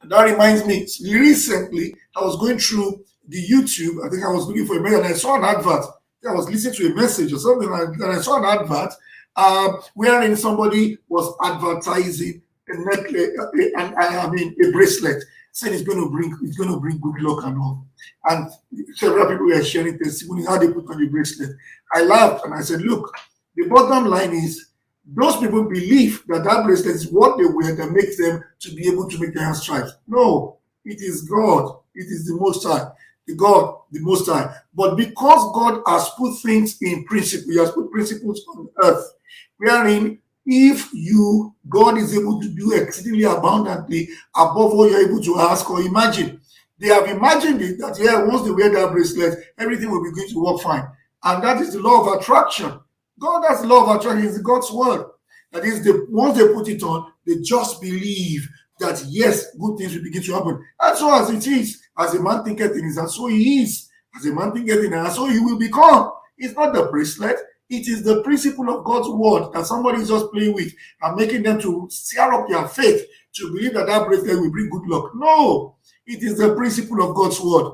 And 0.00 0.12
that 0.12 0.22
reminds 0.22 0.64
me, 0.64 0.86
recently 1.12 1.94
I 2.16 2.24
was 2.24 2.36
going 2.36 2.58
through 2.58 3.04
the 3.26 3.44
YouTube. 3.46 4.06
I 4.06 4.08
think 4.08 4.24
I 4.24 4.32
was 4.32 4.46
looking 4.46 4.66
for 4.66 4.78
a 4.78 4.82
message 4.82 4.98
and 4.98 5.06
I 5.06 5.12
saw 5.12 5.36
an 5.36 5.44
advert. 5.44 5.84
I 6.28 6.32
was 6.32 6.48
listening 6.48 6.74
to 6.74 6.92
a 6.92 6.94
message 6.94 7.32
or 7.32 7.38
something. 7.38 7.68
And 7.68 8.12
I 8.12 8.20
saw 8.20 8.38
an 8.38 8.60
advert 8.60 8.92
um, 9.36 9.80
wherein 9.94 10.36
somebody 10.36 10.98
was 11.08 11.34
advertising 11.42 12.42
a 12.70 12.74
uh, 12.74 12.80
uh, 12.80 12.84
necklace, 12.84 13.30
and 13.76 13.94
I 13.96 14.30
mean 14.30 14.54
a 14.64 14.70
bracelet, 14.72 15.22
saying 15.52 15.74
it's 15.74 15.82
going 15.82 16.00
to 16.00 16.10
bring 16.10 16.36
it's 16.42 16.56
going 16.56 16.70
to 16.70 16.80
bring 16.80 16.98
good 16.98 17.20
luck 17.20 17.44
and 17.44 17.58
all. 17.58 17.86
And 18.24 18.50
several 18.94 19.26
people 19.26 19.46
were 19.46 19.64
sharing 19.64 19.98
testimony 19.98 20.44
how 20.44 20.58
they 20.58 20.68
put 20.68 20.88
on 20.88 21.00
the 21.00 21.08
bracelet. 21.08 21.50
I 21.94 22.02
laughed 22.02 22.44
and 22.44 22.54
I 22.54 22.60
said, 22.60 22.82
"Look, 22.82 23.12
the 23.56 23.66
bottom 23.66 24.06
line 24.06 24.32
is." 24.32 24.66
Those 25.10 25.38
people 25.38 25.64
believe 25.64 26.22
that 26.26 26.44
that 26.44 26.66
bracelet 26.66 26.96
is 26.96 27.10
what 27.10 27.38
they 27.38 27.46
wear 27.46 27.74
that 27.74 27.92
makes 27.92 28.18
them 28.18 28.44
to 28.60 28.74
be 28.74 28.88
able 28.88 29.08
to 29.08 29.18
make 29.18 29.32
their 29.32 29.42
hands 29.42 29.62
stripes. 29.62 29.92
No, 30.06 30.58
it 30.84 31.00
is 31.00 31.22
God. 31.22 31.78
It 31.94 32.08
is 32.08 32.26
the 32.26 32.34
Most 32.34 32.62
High 32.66 32.90
the 33.28 33.34
God, 33.34 33.76
the 33.92 34.00
Most 34.00 34.28
High. 34.28 34.52
But 34.74 34.96
because 34.96 35.52
God 35.54 35.82
has 35.86 36.08
put 36.16 36.40
things 36.40 36.78
in 36.80 37.04
principle, 37.04 37.52
He 37.52 37.58
has 37.58 37.70
put 37.70 37.92
principles 37.92 38.44
on 38.48 38.68
earth, 38.82 39.12
wherein 39.58 40.18
if 40.50 40.92
you, 40.94 41.54
God 41.68 41.98
is 41.98 42.16
able 42.16 42.40
to 42.40 42.48
do 42.48 42.72
exceedingly 42.72 43.24
abundantly 43.24 44.08
above 44.34 44.72
all 44.72 44.90
you're 44.90 45.06
able 45.06 45.22
to 45.22 45.38
ask 45.38 45.68
or 45.68 45.82
imagine. 45.82 46.40
They 46.78 46.88
have 46.88 47.06
imagined 47.06 47.60
it 47.60 47.78
that, 47.80 47.98
yeah, 48.00 48.24
once 48.24 48.44
they 48.44 48.50
wear 48.50 48.70
that 48.70 48.92
bracelet, 48.92 49.38
everything 49.58 49.90
will 49.90 50.02
be 50.02 50.10
going 50.10 50.30
to 50.30 50.42
work 50.42 50.62
fine. 50.62 50.88
And 51.22 51.44
that 51.44 51.60
is 51.60 51.74
the 51.74 51.80
law 51.80 52.00
of 52.00 52.20
attraction. 52.20 52.80
God 53.20 53.44
has 53.46 53.60
the 53.60 53.66
law 53.66 53.84
of 53.84 54.00
attraction, 54.00 54.26
is 54.26 54.38
God's 54.38 54.70
word. 54.72 55.04
That 55.52 55.64
is, 55.64 55.84
the 55.84 56.06
once 56.08 56.38
they 56.38 56.48
put 56.48 56.68
it 56.68 56.82
on, 56.82 57.12
they 57.26 57.40
just 57.42 57.82
believe 57.82 58.48
that 58.80 59.04
yes, 59.06 59.54
good 59.56 59.76
things 59.76 59.94
will 59.94 60.02
begin 60.02 60.22
to 60.22 60.32
happen. 60.32 60.64
And 60.80 60.96
so 60.96 61.14
as 61.14 61.28
it 61.28 61.46
is, 61.46 61.82
as 61.98 62.14
a 62.14 62.22
man 62.22 62.42
thinketh 62.42 62.72
in 62.72 62.84
his 62.84 62.96
heart, 62.96 63.10
so 63.10 63.26
he 63.26 63.62
is. 63.62 63.90
As 64.16 64.24
a 64.24 64.32
man 64.32 64.52
thinketh 64.52 64.84
in 64.84 64.92
heart, 64.92 65.12
so 65.12 65.26
he 65.26 65.40
will 65.40 65.58
become. 65.58 66.12
It's 66.38 66.54
not 66.54 66.72
the 66.72 66.84
bracelet. 66.84 67.36
It 67.70 67.86
is 67.86 68.02
the 68.02 68.22
principle 68.22 68.70
of 68.70 68.84
God's 68.84 69.08
word 69.10 69.52
that 69.52 69.66
somebody 69.66 70.00
is 70.00 70.08
just 70.08 70.32
playing 70.32 70.54
with 70.54 70.72
and 71.02 71.16
making 71.16 71.42
them 71.42 71.60
to 71.60 71.86
stir 71.90 72.32
up 72.32 72.48
their 72.48 72.66
faith 72.66 73.06
to 73.34 73.52
believe 73.52 73.74
that 73.74 73.86
that 73.86 74.06
bracelet 74.06 74.40
will 74.40 74.50
bring 74.50 74.70
good 74.70 74.86
luck. 74.86 75.12
No, 75.14 75.76
it 76.06 76.22
is 76.22 76.38
the 76.38 76.54
principle 76.54 77.02
of 77.02 77.14
God's 77.14 77.40
word. 77.40 77.72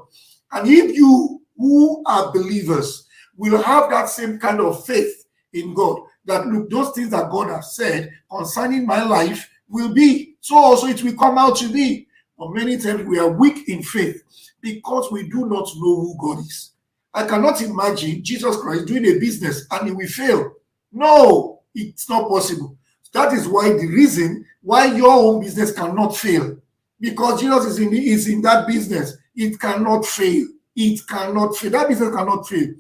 And 0.52 0.68
if 0.68 0.94
you 0.96 1.40
who 1.57 2.02
are 2.07 2.33
believers 2.33 3.07
will 3.37 3.62
have 3.62 3.88
that 3.90 4.09
same 4.09 4.38
kind 4.38 4.61
of 4.61 4.85
faith 4.85 5.26
in 5.52 5.74
God, 5.74 6.00
that 6.24 6.46
look, 6.46 6.70
those 6.70 6.90
things 6.90 7.11
that 7.11 7.30
God 7.30 7.50
has 7.50 7.76
said 7.76 8.11
concerning 8.30 8.87
my 8.87 9.04
life 9.04 9.48
will 9.68 9.92
be, 9.92 10.37
so 10.40 10.57
also 10.57 10.88
it 10.88 11.02
will 11.02 11.16
come 11.16 11.38
out 11.38 11.57
to 11.59 11.68
be. 11.68 12.09
But 12.37 12.52
many 12.52 12.78
times 12.78 13.04
we 13.04 13.18
are 13.18 13.30
weak 13.30 13.68
in 13.68 13.83
faith 13.83 14.22
because 14.61 15.12
we 15.12 15.28
do 15.28 15.46
not 15.46 15.68
know 15.76 16.00
who 16.00 16.16
God 16.20 16.40
is. 16.40 16.73
I 17.14 17.24
cannot 17.27 17.62
imagine 17.62 18.24
Jesus 18.24 18.57
Christ 18.57 18.87
doing 18.87 19.07
a 19.07 19.18
business 19.18 19.66
and 19.70 19.87
he 19.87 19.94
will 19.94 20.09
fail. 20.09 20.53
No, 20.92 21.61
it's 21.74 22.09
not 22.09 22.29
possible. 22.29 22.77
That 23.12 23.33
is 23.33 23.46
why 23.46 23.72
the 23.72 23.87
reason 23.87 24.44
why 24.61 24.87
your 24.87 25.12
own 25.12 25.40
business 25.40 25.72
cannot 25.72 26.16
fail. 26.16 26.57
Because 27.00 27.40
Jesus 27.40 27.66
is 27.66 27.79
in, 27.79 27.94
is 27.94 28.29
in 28.29 28.42
that 28.42 28.66
business. 28.66 29.16
It 29.37 29.61
cannot 29.61 30.05
fail. 30.05 30.48
It 30.74 31.07
cannot 31.07 31.57
fail. 31.57 31.70
That 31.70 31.88
business 31.88 32.14
cannot 32.14 32.48
fail. 32.48 32.74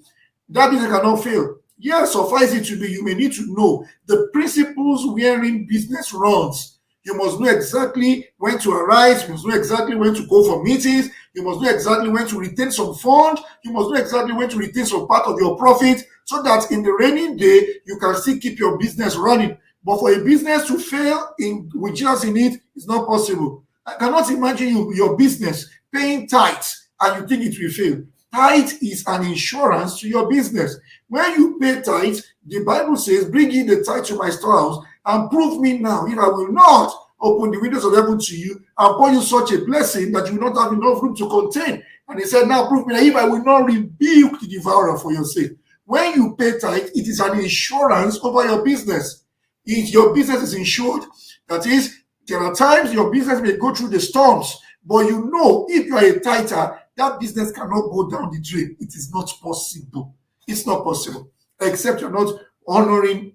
That 0.48 0.70
business 0.70 0.90
cannot 0.90 1.22
fail. 1.22 1.58
Yes, 1.78 2.12
suffice 2.12 2.52
it 2.54 2.64
to 2.66 2.80
be, 2.80 2.88
you 2.88 3.04
may 3.04 3.14
need 3.14 3.32
to 3.34 3.54
know 3.54 3.86
the 4.06 4.28
principles 4.32 5.06
wherein 5.06 5.66
business 5.66 6.12
runs 6.12 6.73
you 7.04 7.14
must 7.14 7.38
know 7.38 7.50
exactly 7.50 8.28
when 8.38 8.58
to 8.60 8.72
arise. 8.72 9.24
You 9.24 9.30
must 9.30 9.46
know 9.46 9.54
exactly 9.54 9.94
when 9.94 10.14
to 10.14 10.26
go 10.26 10.42
for 10.44 10.62
meetings. 10.62 11.10
You 11.34 11.42
must 11.42 11.60
know 11.60 11.68
exactly 11.68 12.08
when 12.08 12.26
to 12.28 12.38
retain 12.38 12.70
some 12.70 12.94
fund. 12.94 13.38
You 13.62 13.72
must 13.72 13.90
know 13.90 13.96
exactly 13.96 14.32
when 14.32 14.48
to 14.48 14.56
retain 14.56 14.86
some 14.86 15.06
part 15.06 15.26
of 15.26 15.38
your 15.38 15.56
profit 15.58 16.02
so 16.24 16.42
that 16.42 16.70
in 16.70 16.82
the 16.82 16.92
raining 16.92 17.36
day, 17.36 17.80
you 17.84 17.98
can 17.98 18.14
still 18.16 18.38
keep 18.38 18.58
your 18.58 18.78
business 18.78 19.16
running. 19.16 19.58
But 19.84 19.98
for 19.98 20.12
a 20.12 20.24
business 20.24 20.66
to 20.68 20.78
fail 20.78 21.34
in 21.38 21.70
with 21.74 21.94
just 21.94 22.24
in 22.24 22.38
it, 22.38 22.60
it's 22.74 22.88
not 22.88 23.06
possible. 23.06 23.64
I 23.84 23.94
cannot 23.96 24.30
imagine 24.30 24.68
you, 24.68 24.94
your 24.94 25.14
business 25.14 25.68
paying 25.92 26.26
tithes 26.26 26.88
and 27.00 27.20
you 27.20 27.28
think 27.28 27.44
it 27.54 27.62
will 27.62 27.70
fail. 27.70 28.02
Tithe 28.32 28.72
is 28.82 29.04
an 29.06 29.26
insurance 29.26 30.00
to 30.00 30.08
your 30.08 30.28
business. 30.28 30.78
When 31.08 31.38
you 31.38 31.58
pay 31.60 31.82
tithe, 31.82 32.18
the 32.46 32.64
Bible 32.64 32.96
says, 32.96 33.26
Bring 33.26 33.52
in 33.52 33.66
the 33.66 33.84
tithe 33.84 34.06
to 34.06 34.16
my 34.16 34.30
storehouse 34.30 34.84
and 35.06 35.30
prove 35.30 35.60
me 35.60 35.78
now 35.78 36.06
if 36.06 36.18
I 36.18 36.28
will 36.28 36.52
not 36.52 36.92
open 37.20 37.50
the 37.50 37.60
windows 37.60 37.84
of 37.84 37.94
heaven 37.94 38.18
to 38.18 38.36
you 38.36 38.62
and 38.78 38.96
pour 38.96 39.10
you 39.10 39.22
such 39.22 39.52
a 39.52 39.64
blessing 39.64 40.12
that 40.12 40.26
you 40.26 40.38
will 40.38 40.50
not 40.50 40.62
have 40.62 40.72
enough 40.72 41.02
room 41.02 41.16
to 41.16 41.28
contain. 41.28 41.82
And 42.08 42.20
he 42.20 42.26
said, 42.26 42.46
Now 42.46 42.68
prove 42.68 42.86
me 42.86 42.94
that 42.94 43.02
if 43.02 43.16
I 43.16 43.24
will 43.24 43.42
not 43.42 43.64
rebuke 43.64 44.40
the 44.40 44.46
devourer 44.46 44.98
for 44.98 45.12
your 45.12 45.24
sake. 45.24 45.52
When 45.86 46.14
you 46.14 46.36
pay 46.36 46.58
tithe, 46.58 46.90
it 46.94 47.08
is 47.08 47.20
an 47.20 47.38
insurance 47.38 48.18
over 48.22 48.44
your 48.44 48.64
business. 48.64 49.24
If 49.66 49.92
your 49.92 50.14
business 50.14 50.42
is 50.42 50.54
insured, 50.54 51.02
that 51.48 51.66
is, 51.66 52.02
there 52.26 52.38
are 52.38 52.54
times 52.54 52.92
your 52.92 53.10
business 53.10 53.40
may 53.40 53.56
go 53.56 53.74
through 53.74 53.88
the 53.88 54.00
storms, 54.00 54.58
but 54.84 55.06
you 55.06 55.30
know 55.30 55.66
if 55.68 55.86
you 55.86 55.96
are 55.96 56.04
a 56.04 56.20
tither, 56.20 56.80
that 56.96 57.20
business 57.20 57.52
cannot 57.52 57.90
go 57.90 58.08
down 58.08 58.30
the 58.30 58.40
drain. 58.40 58.76
It 58.80 58.94
is 58.94 59.10
not 59.12 59.30
possible. 59.42 60.14
It's 60.46 60.66
not 60.66 60.84
possible, 60.84 61.30
except 61.60 62.00
you're 62.00 62.10
not 62.10 62.34
honoring 62.66 63.34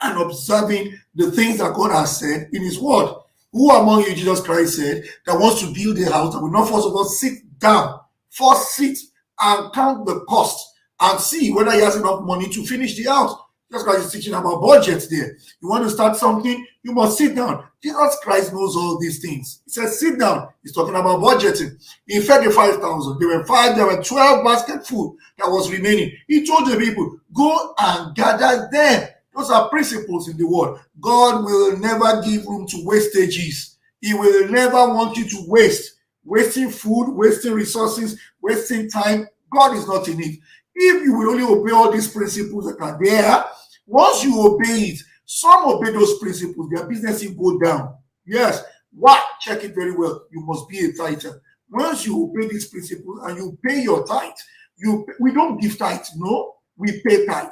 and 0.00 0.20
observing 0.20 0.98
the 1.14 1.30
things 1.30 1.58
that 1.58 1.74
God 1.74 1.90
has 1.92 2.18
said 2.18 2.48
in 2.52 2.62
His 2.62 2.78
Word. 2.78 3.14
Who 3.52 3.70
among 3.70 4.02
you, 4.02 4.14
Jesus 4.14 4.40
Christ 4.40 4.76
said, 4.76 5.04
that 5.26 5.38
wants 5.38 5.60
to 5.60 5.72
build 5.72 5.98
a 5.98 6.10
house 6.10 6.32
that 6.32 6.40
will 6.40 6.50
not 6.50 6.68
first 6.68 6.86
of 6.86 6.94
all 6.94 7.04
sit 7.04 7.34
down, 7.58 8.00
first 8.30 8.74
sit 8.74 8.98
and 9.40 9.72
count 9.72 10.06
the 10.06 10.20
cost 10.20 10.66
and 11.00 11.20
see 11.20 11.52
whether 11.52 11.72
he 11.72 11.80
has 11.80 11.96
enough 11.96 12.22
money 12.22 12.48
to 12.48 12.64
finish 12.64 12.96
the 12.96 13.10
house. 13.10 13.34
Jesus 13.70 13.84
Christ 13.84 14.06
is 14.06 14.12
teaching 14.12 14.34
about 14.34 14.60
budgets 14.60 15.08
there. 15.08 15.36
You 15.60 15.68
want 15.68 15.84
to 15.84 15.90
start 15.90 16.16
something, 16.16 16.66
you 16.82 16.92
must 16.92 17.18
sit 17.18 17.34
down. 17.34 17.64
Jesus 17.82 18.18
Christ 18.22 18.52
knows 18.52 18.76
all 18.76 18.98
these 18.98 19.20
things. 19.20 19.62
He 19.64 19.70
says, 19.70 19.98
sit 19.98 20.18
down. 20.18 20.48
He's 20.62 20.74
talking 20.74 20.94
about 20.94 21.20
budgeting. 21.20 21.82
He 22.06 22.20
fed 22.20 22.44
the 22.44 22.50
5,000. 22.50 23.18
There 23.18 23.28
were 23.28 23.44
five, 23.46 23.74
there 23.74 23.86
were 23.86 24.02
12 24.02 24.44
basket 24.44 24.86
full 24.86 25.16
that 25.38 25.48
was 25.48 25.70
remaining. 25.72 26.12
He 26.28 26.46
told 26.46 26.68
the 26.68 26.76
people, 26.76 27.18
go 27.34 27.74
and 27.78 28.14
gather 28.14 28.68
them 28.70 29.08
those 29.34 29.50
are 29.50 29.68
principles 29.68 30.28
in 30.28 30.36
the 30.36 30.46
world. 30.46 30.80
God 31.00 31.44
will 31.44 31.76
never 31.78 32.22
give 32.22 32.46
room 32.46 32.66
to 32.68 32.76
wastages. 32.78 33.76
He 34.00 34.14
will 34.14 34.48
never 34.48 34.88
want 34.88 35.16
you 35.16 35.28
to 35.28 35.44
waste. 35.48 35.94
Wasting 36.24 36.70
food, 36.70 37.12
wasting 37.12 37.52
resources, 37.52 38.18
wasting 38.40 38.88
time. 38.90 39.26
God 39.52 39.76
is 39.76 39.86
not 39.86 40.08
in 40.08 40.20
it. 40.20 40.38
If 40.74 41.02
you 41.02 41.14
will 41.16 41.30
only 41.30 41.44
obey 41.44 41.72
all 41.72 41.90
these 41.90 42.08
principles 42.08 42.66
that 42.66 42.80
are 42.82 42.98
there, 43.02 43.44
once 43.86 44.22
you 44.22 44.40
obey 44.40 44.90
it, 44.90 45.02
some 45.24 45.64
obey 45.66 45.90
those 45.90 46.18
principles, 46.18 46.70
their 46.70 46.86
business 46.86 47.24
will 47.24 47.58
go 47.58 47.64
down. 47.64 47.96
Yes. 48.26 48.62
Why? 48.92 49.22
Check 49.40 49.64
it 49.64 49.74
very 49.74 49.92
well. 49.92 50.26
You 50.30 50.42
must 50.42 50.68
be 50.68 50.78
a 50.86 50.92
tither. 50.92 51.40
Once 51.70 52.06
you 52.06 52.22
obey 52.24 52.48
these 52.48 52.68
principles 52.68 53.20
and 53.24 53.38
you 53.38 53.58
pay 53.64 53.82
your 53.82 54.06
tithe, 54.06 54.32
you 54.76 55.06
we 55.20 55.32
don't 55.32 55.60
give 55.60 55.78
tithe, 55.78 56.04
no. 56.16 56.56
we 56.76 57.00
pay 57.00 57.24
tithe. 57.24 57.48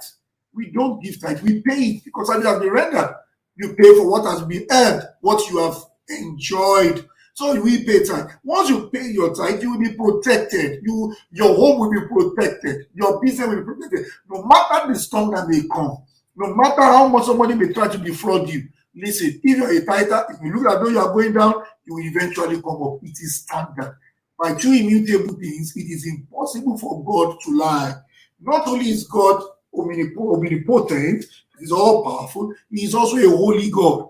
We 0.55 0.71
don't 0.73 1.03
give 1.03 1.21
tithe. 1.21 1.43
We 1.43 1.63
pay 1.63 1.75
it 1.83 2.05
because 2.05 2.31
it 2.31 2.45
has 2.45 2.61
been 2.61 2.71
rendered. 2.73 3.15
You 3.57 3.75
pay 3.75 3.95
for 3.97 4.11
what 4.11 4.25
has 4.27 4.43
been 4.43 4.67
earned, 4.71 5.05
what 5.21 5.49
you 5.51 5.59
have 5.59 5.77
enjoyed. 6.09 7.09
So 7.35 7.61
we 7.61 7.85
pay 7.85 8.05
tithe. 8.05 8.31
Once 8.45 8.71
you 8.71 8.89
pay 8.91 9.09
your 9.11 9.35
tithe, 9.35 9.63
you 9.63 9.73
will 9.73 9.81
be 9.81 9.95
protected. 9.95 10.81
You, 10.85 11.15
your 11.33 11.55
home 11.55 11.81
will 11.81 11.91
be 11.91 12.07
protected. 12.09 12.87
Your 12.95 13.21
business 13.23 13.49
will 13.49 13.59
be 13.59 13.65
protected. 13.65 14.07
No 14.29 14.45
matter 14.45 14.93
the 14.93 14.99
storm 14.99 15.33
that 15.35 15.49
may 15.49 15.63
come, 15.73 15.99
no 16.37 16.55
matter 16.55 16.83
how 16.83 17.09
much 17.09 17.27
somebody 17.27 17.55
may 17.55 17.73
try 17.73 17.89
to 17.89 17.99
defraud 17.99 18.49
you, 18.51 18.69
listen, 18.97 19.41
if 19.45 19.59
you're 19.59 19.71
a 19.83 19.85
tither, 19.85 20.27
if 20.31 20.39
you 20.43 20.55
look 20.55 20.73
at 20.73 20.81
though 20.83 20.91
you 20.91 20.99
are 20.99 21.13
going 21.13 21.33
down, 21.35 21.55
you 21.87 21.95
will 21.95 22.05
eventually 22.07 22.61
come 22.63 22.83
up. 22.83 22.99
It 23.03 23.13
is 23.21 23.43
standard. 23.43 23.97
By 24.39 24.55
two 24.55 24.73
immutable 24.73 25.35
things, 25.35 25.75
it 25.77 25.83
is 25.91 26.07
impossible 26.07 26.79
for 26.79 27.05
God 27.05 27.39
to 27.45 27.57
lie. 27.59 27.95
Not 28.41 28.67
only 28.69 28.91
is 28.91 29.07
God 29.07 29.43
omnipotent, 29.77 31.25
he's 31.59 31.73
all 31.73 32.05
powerful, 32.05 32.55
he 32.71 32.85
is 32.85 32.95
also 32.95 33.17
a 33.17 33.37
holy 33.37 33.71
God. 33.71 34.09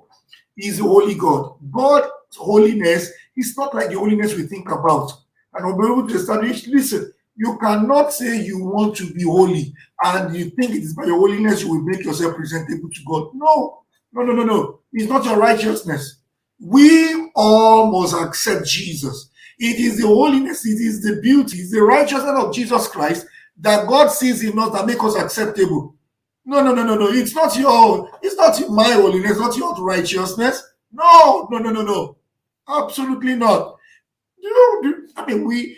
He 0.56 0.68
is 0.68 0.80
a 0.80 0.84
holy 0.84 1.14
God. 1.14 1.54
God's 1.70 2.36
holiness 2.36 3.10
is 3.36 3.56
not 3.56 3.74
like 3.74 3.88
the 3.90 3.98
holiness 3.98 4.34
we 4.34 4.42
think 4.42 4.70
about. 4.70 5.12
And 5.54 5.66
I'll 5.66 5.78
be 5.78 5.86
able 5.86 6.08
to 6.08 6.14
establish, 6.14 6.66
listen, 6.66 7.12
you 7.36 7.56
cannot 7.58 8.12
say 8.12 8.42
you 8.42 8.62
want 8.62 8.96
to 8.96 9.12
be 9.12 9.22
holy 9.22 9.72
and 10.04 10.36
you 10.36 10.50
think 10.50 10.72
it 10.72 10.82
is 10.82 10.94
by 10.94 11.04
your 11.04 11.18
holiness 11.18 11.62
you 11.62 11.70
will 11.70 11.82
make 11.82 12.04
yourself 12.04 12.36
presentable 12.36 12.90
to 12.90 13.00
God. 13.06 13.30
No, 13.34 13.82
no, 14.12 14.22
no, 14.22 14.32
no, 14.32 14.44
no. 14.44 14.80
It's 14.92 15.08
not 15.08 15.24
your 15.24 15.38
righteousness. 15.38 16.16
We 16.60 17.30
all 17.34 17.90
must 17.90 18.14
accept 18.14 18.66
Jesus. 18.66 19.30
It 19.58 19.78
is 19.78 19.98
the 20.00 20.06
holiness, 20.06 20.66
it 20.66 20.80
is 20.80 21.02
the 21.02 21.20
beauty, 21.20 21.58
it's 21.58 21.70
the 21.70 21.82
righteousness 21.82 22.34
of 22.38 22.54
Jesus 22.54 22.88
Christ 22.88 23.26
that 23.60 23.86
God 23.86 24.08
sees 24.08 24.42
in 24.42 24.58
us 24.58 24.72
that 24.72 24.86
make 24.86 25.02
us 25.02 25.16
acceptable. 25.16 25.94
No, 26.44 26.62
no, 26.62 26.74
no, 26.74 26.82
no, 26.82 26.96
no. 26.96 27.08
It's 27.08 27.34
not 27.34 27.56
your, 27.58 28.10
it's 28.22 28.36
not 28.36 28.58
my 28.70 28.92
holiness, 28.92 29.38
not 29.38 29.56
your 29.56 29.74
righteousness. 29.84 30.62
No, 30.92 31.46
no, 31.50 31.58
no, 31.58 31.70
no, 31.70 31.82
no. 31.82 32.16
Absolutely 32.68 33.34
not. 33.36 33.76
You, 34.38 35.06
I 35.16 35.26
mean, 35.26 35.46
we, 35.46 35.76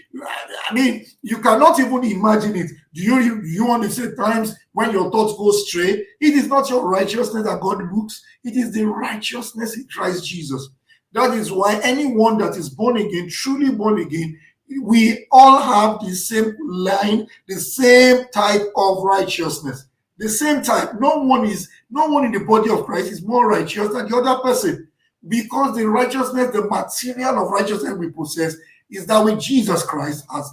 I 0.71 0.73
mean, 0.73 1.05
you 1.23 1.39
cannot 1.39 1.81
even 1.81 2.05
imagine 2.05 2.55
it. 2.55 2.71
Do 2.95 3.03
you, 3.03 3.43
do 3.43 3.49
you 3.49 3.67
want 3.67 3.83
to 3.83 3.91
say 3.91 4.15
times 4.15 4.55
when 4.73 4.93
your 4.93 5.11
thoughts 5.11 5.37
go 5.37 5.51
stray? 5.51 6.07
It 6.21 6.35
is 6.35 6.47
not 6.47 6.71
your 6.71 6.89
righteousness 6.89 7.45
that 7.45 7.61
God 7.61 7.83
looks, 7.93 8.23
it 8.45 8.57
is 8.57 8.73
the 8.73 8.85
righteousness 8.85 9.77
in 9.77 9.89
Christ 9.89 10.25
Jesus. 10.25 10.71
That 11.13 11.35
is 11.35 11.51
why 11.51 11.81
anyone 11.83 12.39
that 12.39 12.57
is 12.57 12.71
born 12.71 12.97
again, 12.97 13.29
truly 13.29 13.71
born 13.71 14.01
again, 14.01 14.39
we 14.79 15.27
all 15.31 15.61
have 15.61 16.01
the 16.01 16.15
same 16.15 16.57
line, 16.61 17.27
the 17.49 17.57
same 17.57 18.27
type 18.33 18.63
of 18.77 19.03
righteousness. 19.03 19.87
The 20.19 20.29
same 20.29 20.63
type. 20.63 21.01
No 21.01 21.23
one 21.25 21.45
is, 21.47 21.69
no 21.91 22.07
one 22.07 22.25
in 22.25 22.33
the 22.33 22.41
body 22.41 22.71
of 22.71 22.85
Christ 22.85 23.11
is 23.11 23.23
more 23.23 23.49
righteous 23.49 23.93
than 23.93 24.09
the 24.09 24.17
other 24.17 24.41
person. 24.43 24.89
Because 25.27 25.77
the 25.77 25.89
righteousness, 25.89 26.53
the 26.53 26.69
material 26.69 27.45
of 27.45 27.51
righteousness 27.51 27.95
we 27.95 28.11
possess, 28.11 28.57
is 28.91 29.07
that 29.07 29.25
which 29.25 29.47
Jesus 29.47 29.83
Christ 29.85 30.25
has 30.31 30.53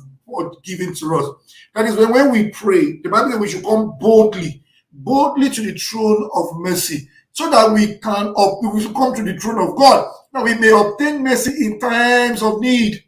given 0.64 0.94
to 0.96 1.16
us. 1.16 1.30
That 1.76 1.86
is 1.86 1.96
when, 1.96 2.12
when 2.12 2.32
we 2.32 2.50
pray, 2.50 3.00
the 3.02 3.10
Bible 3.10 3.32
says 3.32 3.40
we 3.40 3.50
should 3.50 3.64
come 3.64 3.98
boldly, 4.00 4.64
boldly 4.92 5.50
to 5.50 5.62
the 5.62 5.78
throne 5.78 6.30
of 6.34 6.58
mercy, 6.58 7.10
so 7.32 7.50
that 7.50 7.72
we 7.72 7.98
can 7.98 8.34
we 8.74 8.82
should 8.82 8.96
come 8.96 9.14
to 9.16 9.24
the 9.24 9.38
throne 9.40 9.70
of 9.70 9.76
God, 9.76 10.12
that 10.34 10.44
we 10.44 10.56
may 10.56 10.70
obtain 10.70 11.24
mercy 11.24 11.66
in 11.66 11.80
times 11.80 12.42
of 12.42 12.60
need. 12.60 13.04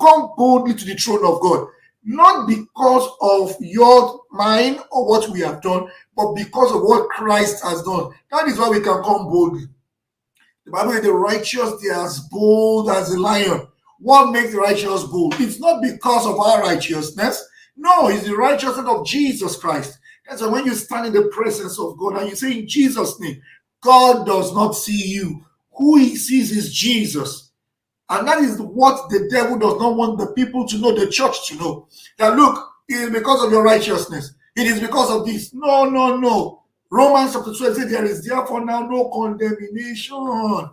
Come 0.00 0.32
boldly 0.36 0.74
to 0.74 0.84
the 0.84 0.94
throne 0.94 1.24
of 1.24 1.40
God, 1.40 1.68
not 2.04 2.46
because 2.48 3.08
of 3.20 3.56
your 3.60 4.22
mind 4.30 4.80
or 4.90 5.08
what 5.08 5.28
we 5.30 5.40
have 5.40 5.62
done, 5.62 5.88
but 6.16 6.34
because 6.34 6.72
of 6.72 6.82
what 6.82 7.08
Christ 7.08 7.62
has 7.64 7.82
done. 7.82 8.12
That 8.30 8.48
is 8.48 8.58
why 8.58 8.68
we 8.68 8.80
can 8.80 9.02
come 9.02 9.28
boldly. 9.28 9.64
The 10.64 10.72
Bible 10.72 10.92
says 10.92 11.02
the 11.02 11.12
righteous, 11.12 11.82
they 11.82 11.88
are 11.88 12.06
as 12.06 12.20
bold 12.20 12.90
as 12.90 13.10
a 13.12 13.18
lion. 13.18 13.66
What 13.98 14.32
makes 14.32 14.52
the 14.52 14.58
righteous 14.58 15.04
bold? 15.04 15.34
It's 15.38 15.58
not 15.58 15.82
because 15.82 16.26
of 16.26 16.38
our 16.38 16.60
righteousness. 16.60 17.44
No, 17.76 18.08
it's 18.08 18.24
the 18.24 18.36
righteousness 18.36 18.86
of 18.86 19.06
Jesus 19.06 19.56
Christ. 19.56 19.98
That's 20.28 20.42
why 20.42 20.48
when 20.48 20.66
you 20.66 20.74
stand 20.74 21.06
in 21.06 21.12
the 21.12 21.28
presence 21.28 21.78
of 21.78 21.96
God 21.98 22.18
and 22.18 22.28
you 22.30 22.36
say 22.36 22.58
in 22.58 22.68
Jesus' 22.68 23.18
name, 23.20 23.40
God 23.80 24.26
does 24.26 24.54
not 24.54 24.72
see 24.72 25.08
you. 25.08 25.44
Who 25.76 25.96
he 25.98 26.16
sees 26.16 26.50
is 26.52 26.72
Jesus. 26.72 27.51
And 28.12 28.28
that 28.28 28.40
is 28.40 28.60
what 28.60 29.08
the 29.08 29.26
devil 29.30 29.58
does 29.58 29.80
not 29.80 29.96
want 29.96 30.18
the 30.18 30.26
people 30.34 30.68
to 30.68 30.76
know, 30.76 30.92
the 30.94 31.10
church 31.10 31.48
to 31.48 31.56
know. 31.56 31.88
That 32.18 32.36
look, 32.36 32.68
it 32.86 32.94
is 32.94 33.10
because 33.10 33.42
of 33.42 33.50
your 33.50 33.62
righteousness. 33.62 34.34
It 34.54 34.66
is 34.66 34.80
because 34.80 35.10
of 35.10 35.24
this. 35.24 35.54
No, 35.54 35.88
no, 35.88 36.18
no. 36.18 36.62
Romans 36.90 37.32
chapter 37.32 37.54
12 37.54 37.74
says, 37.74 37.90
There 37.90 38.04
is 38.04 38.22
therefore 38.26 38.66
now 38.66 38.80
no 38.80 39.08
condemnation 39.08 40.68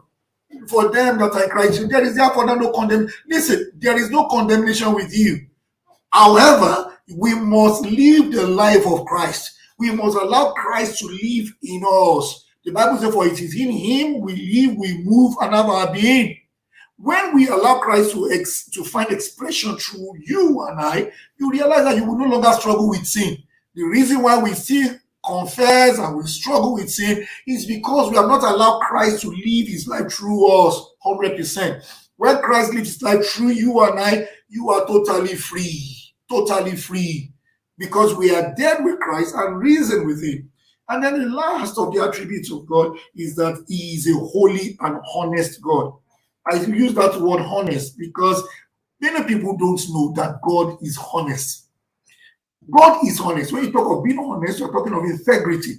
for 0.67 0.91
them 0.91 1.17
that 1.19 1.31
are 1.31 1.47
Christ. 1.47 1.87
There 1.89 2.03
is 2.03 2.17
therefore 2.17 2.45
now 2.45 2.55
no 2.55 2.73
condemnation. 2.73 3.17
Listen, 3.29 3.71
there 3.75 3.97
is 3.97 4.09
no 4.09 4.27
condemnation 4.27 4.93
with 4.93 5.17
you. 5.17 5.47
However, 6.09 6.97
we 7.15 7.35
must 7.35 7.83
live 7.83 8.33
the 8.33 8.47
life 8.47 8.85
of 8.85 9.05
Christ. 9.05 9.57
We 9.77 9.91
must 9.91 10.17
allow 10.17 10.51
Christ 10.51 10.99
to 10.99 11.05
live 11.05 11.55
in 11.63 11.85
us. 11.85 12.45
The 12.65 12.71
Bible 12.73 12.97
says, 12.97 13.13
For 13.13 13.25
it 13.25 13.39
is 13.39 13.55
in 13.55 13.71
Him 13.71 14.19
we 14.19 14.35
live, 14.35 14.75
we 14.77 14.97
move, 15.05 15.35
and 15.39 15.53
have 15.53 15.67
our 15.67 15.93
being. 15.93 16.35
When 17.01 17.33
we 17.33 17.47
allow 17.47 17.79
Christ 17.79 18.11
to, 18.11 18.29
ex- 18.29 18.69
to 18.71 18.83
find 18.83 19.09
expression 19.09 19.77
through 19.77 20.15
you 20.21 20.65
and 20.69 20.81
I, 20.81 21.11
you 21.39 21.49
realize 21.49 21.85
that 21.85 21.95
you 21.95 22.03
will 22.03 22.17
no 22.17 22.25
longer 22.25 22.51
struggle 22.59 22.89
with 22.89 23.07
sin. 23.07 23.37
The 23.73 23.83
reason 23.83 24.21
why 24.21 24.37
we 24.43 24.53
still 24.53 24.95
confess 25.25 25.97
and 25.97 26.17
we 26.17 26.23
struggle 26.23 26.73
with 26.73 26.91
sin 26.91 27.25
is 27.47 27.65
because 27.65 28.09
we 28.09 28.17
have 28.17 28.27
not 28.27 28.43
allowed 28.43 28.81
Christ 28.81 29.21
to 29.21 29.29
live 29.29 29.67
his 29.67 29.87
life 29.87 30.11
through 30.11 30.45
us 30.51 30.93
100%. 31.05 31.85
When 32.17 32.41
Christ 32.41 32.73
lives 32.73 32.93
his 32.93 33.01
life 33.01 33.25
through 33.25 33.51
you 33.51 33.81
and 33.81 33.97
I, 33.97 34.27
you 34.49 34.69
are 34.69 34.85
totally 34.85 35.35
free. 35.35 35.95
Totally 36.29 36.75
free. 36.75 37.31
Because 37.77 38.13
we 38.17 38.35
are 38.35 38.53
dead 38.57 38.83
with 38.83 38.99
Christ 38.99 39.35
and 39.35 39.57
risen 39.57 40.05
with 40.05 40.21
him. 40.21 40.51
And 40.89 41.01
then 41.01 41.17
the 41.17 41.29
last 41.29 41.77
of 41.77 41.93
the 41.93 42.03
attributes 42.03 42.51
of 42.51 42.65
God 42.65 42.97
is 43.15 43.35
that 43.35 43.63
he 43.69 43.93
is 43.93 44.05
a 44.09 44.19
holy 44.19 44.77
and 44.81 44.99
honest 45.15 45.61
God. 45.61 45.93
I 46.47 46.61
use 46.63 46.93
that 46.95 47.19
word 47.19 47.41
honest 47.41 47.97
because 47.97 48.43
many 48.99 49.23
people 49.25 49.57
don't 49.57 49.81
know 49.89 50.13
that 50.15 50.39
God 50.41 50.77
is 50.81 50.99
honest. 51.13 51.67
God 52.71 53.05
is 53.05 53.19
honest. 53.19 53.51
When 53.51 53.65
you 53.65 53.71
talk 53.71 53.97
of 53.97 54.03
being 54.03 54.19
honest, 54.19 54.59
you're 54.59 54.71
talking 54.71 54.93
of 54.93 55.03
integrity. 55.03 55.75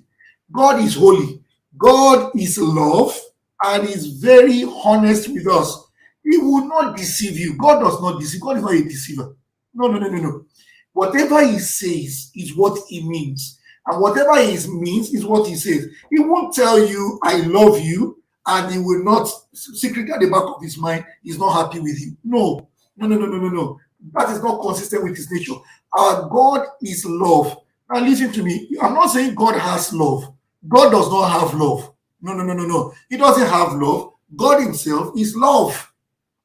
God 0.53 0.81
is 0.83 0.97
holy. 0.97 1.43
God 1.79 2.33
is 2.35 2.59
love 2.59 3.19
and 3.65 3.89
is 3.89 4.07
very 4.19 4.65
honest 4.85 5.29
with 5.29 5.47
us. 5.47 5.87
He 6.25 6.37
will 6.39 6.67
not 6.67 6.97
deceive 6.97 7.39
you. 7.39 7.57
God 7.57 7.81
does 7.81 8.01
not 8.01 8.21
deceive. 8.21 8.41
God 8.41 8.57
is 8.59 8.63
not 8.63 8.75
a 8.75 8.83
deceiver. 8.83 9.37
No, 9.75 9.87
no, 9.89 9.99
no, 9.99 10.09
no, 10.09 10.19
no. 10.19 10.45
Whatever 10.93 11.47
he 11.47 11.59
says 11.59 12.31
is 12.35 12.57
what 12.57 12.79
he 12.89 13.07
means. 13.09 13.59
And 13.87 14.01
whatever 14.01 14.41
he 14.41 14.57
means 14.69 15.13
is 15.15 15.25
what 15.25 15.49
he 15.49 15.55
says. 15.55 15.87
He 16.11 16.21
won't 16.21 16.55
tell 16.55 16.85
you, 16.85 17.19
I 17.23 17.39
love 17.43 17.81
you, 17.81 18.20
and 18.47 18.73
he 18.73 18.79
will 18.79 19.05
not 19.05 19.29
secretly 19.53 20.13
at 20.13 20.21
the 20.21 20.31
back 20.31 20.43
of 20.43 20.63
his 20.63 20.79
mind 20.79 21.05
he's 21.23 21.39
not 21.39 21.53
happy 21.53 21.81
with 21.81 22.01
you. 22.01 22.17
No, 22.25 22.69
no, 22.97 23.07
no, 23.07 23.17
no, 23.17 23.27
no, 23.27 23.39
no, 23.39 23.49
no. 23.49 23.81
That 24.13 24.31
is 24.31 24.43
not 24.43 24.63
consistent 24.63 25.05
with 25.05 25.17
his 25.17 25.31
nature. 25.31 25.55
Our 25.93 26.29
God 26.29 26.67
is 26.83 27.05
love. 27.05 27.59
Now 27.91 28.01
listen 28.01 28.33
to 28.33 28.43
me. 28.43 28.77
I'm 28.81 28.95
not 28.95 29.09
saying 29.09 29.35
God 29.35 29.57
has 29.57 29.93
love. 29.93 30.33
God 30.67 30.91
does 30.91 31.11
not 31.11 31.29
have 31.41 31.55
love. 31.59 31.93
No, 32.23 32.35
no, 32.35 32.45
no, 32.45 32.53
no, 32.55 32.67
no. 32.67 32.95
He 33.09 33.17
doesn't 33.17 33.47
have 33.47 33.73
love. 33.75 34.13
God 34.37 34.63
himself 34.63 35.13
is 35.19 35.35
love. 35.37 35.93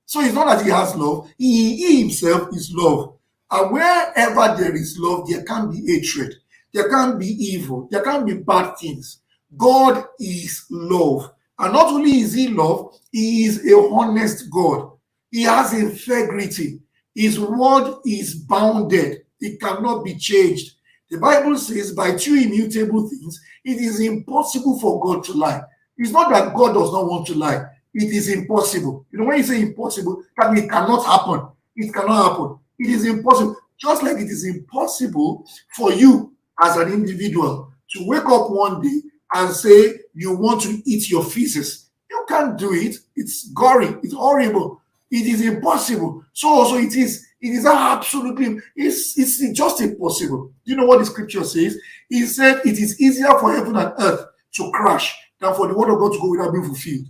So 0.06 0.22
it's 0.22 0.34
not 0.34 0.48
that 0.48 0.66
he 0.66 0.72
has 0.72 0.96
love. 0.96 1.32
He, 1.38 1.76
he 1.78 2.02
himself 2.02 2.50
is 2.54 2.72
love. 2.74 3.16
And 3.52 3.72
wherever 3.72 4.56
there 4.58 4.76
is 4.76 4.98
love, 4.98 5.30
there 5.30 5.44
can 5.44 5.70
be 5.70 5.86
hatred. 5.86 6.36
There 6.74 6.90
can 6.90 7.18
be 7.18 7.28
evil. 7.28 7.88
There 7.92 8.02
can 8.02 8.26
be 8.26 8.34
bad 8.34 8.78
things. 8.78 9.20
God 9.56 10.06
is 10.20 10.66
love. 10.70 11.32
And 11.60 11.74
not 11.74 11.88
only 11.88 12.20
is 12.20 12.34
he 12.34 12.50
love, 12.50 12.98
he 13.12 13.46
is 13.46 13.66
a 13.66 13.78
honest 13.78 14.50
God. 14.52 14.92
He 15.32 15.44
has 15.44 15.74
integrity. 15.74 16.80
His 17.14 17.40
word 17.40 18.00
is 18.06 18.36
bounded. 18.36 19.24
It 19.40 19.60
cannot 19.60 20.04
be 20.04 20.16
changed. 20.16 20.74
The 21.10 21.18
Bible 21.18 21.58
says, 21.58 21.94
by 21.94 22.16
two 22.16 22.36
immutable 22.36 23.08
things, 23.08 23.40
it 23.64 23.78
is 23.78 24.00
impossible 24.02 24.80
for 24.80 25.00
God 25.00 25.24
to 25.26 25.34
lie. 25.34 25.62
It's 25.98 26.12
not 26.12 26.30
that 26.32 26.54
God 26.54 26.74
does 26.74 26.92
not 26.92 27.08
want 27.08 27.28
to 27.28 27.36
lie. 27.36 27.64
It 27.94 28.12
is 28.12 28.28
impossible. 28.30 29.06
You 29.12 29.20
know, 29.20 29.26
when 29.26 29.38
you 29.38 29.44
say 29.44 29.62
impossible, 29.62 30.24
that 30.38 30.52
means 30.52 30.66
it 30.66 30.70
cannot 30.70 31.06
happen. 31.06 31.48
It 31.76 31.94
cannot 31.94 32.32
happen. 32.32 32.60
It 32.80 32.90
is 32.90 33.06
impossible. 33.06 33.56
Just 33.78 34.04
like 34.04 34.18
it 34.18 34.30
is 34.30 34.46
impossible 34.46 35.48
for 35.76 35.94
you 35.94 36.34
as 36.62 36.76
an 36.78 36.92
individual 36.92 37.72
to 37.92 38.08
wake 38.08 38.26
up 38.26 38.50
one 38.50 38.82
day 38.82 39.02
and 39.36 39.54
say 39.54 40.00
you 40.16 40.36
want 40.36 40.62
to 40.62 40.82
eat 40.90 41.12
your 41.12 41.24
feces. 41.24 41.90
You 42.10 42.26
can't 42.28 42.58
do 42.58 42.74
it. 42.74 42.96
It's 43.16 43.50
gory. 43.50 43.96
It's 44.02 44.14
horrible. 44.14 44.82
It 45.12 45.28
is 45.28 45.42
impossible. 45.42 46.24
So 46.34 46.50
also 46.50 46.78
it 46.78 46.96
is 46.96 47.24
It 47.42 47.54
is 47.54 47.66
absolutely, 47.66 48.60
it's, 48.76 49.18
it's 49.20 49.38
just 49.54 49.80
impossible. 49.82 50.52
Do 50.66 50.72
you 50.72 50.78
know 50.78 50.88
what 50.88 51.00
the 51.00 51.06
scripture 51.06 51.44
says? 51.44 51.78
He 52.10 52.26
said 52.26 52.62
it 52.66 52.80
is 52.80 53.00
easier 53.00 53.38
for 53.40 53.54
heaven 53.54 53.76
and 53.76 53.94
earth 54.00 54.26
to 54.56 54.72
crash 54.72 55.14
than 55.40 55.54
for 55.54 55.68
the 55.68 55.78
word 55.78 55.94
of 55.94 56.00
God 56.00 56.14
to 56.14 56.20
go 56.20 56.32
without 56.32 56.54
being 56.54 56.66
fulfilled. 56.66 57.06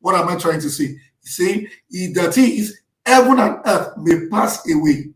What 0.00 0.16
am 0.16 0.28
I 0.28 0.36
trying 0.36 0.60
to 0.60 0.70
say? 0.70 0.98
He's 1.22 1.36
saying 1.36 1.68
that 2.14 2.36
is 2.36 2.80
heaven 3.06 3.38
and 3.38 3.60
earth 3.64 3.96
may 3.98 4.28
pass 4.28 4.68
away, 4.68 5.12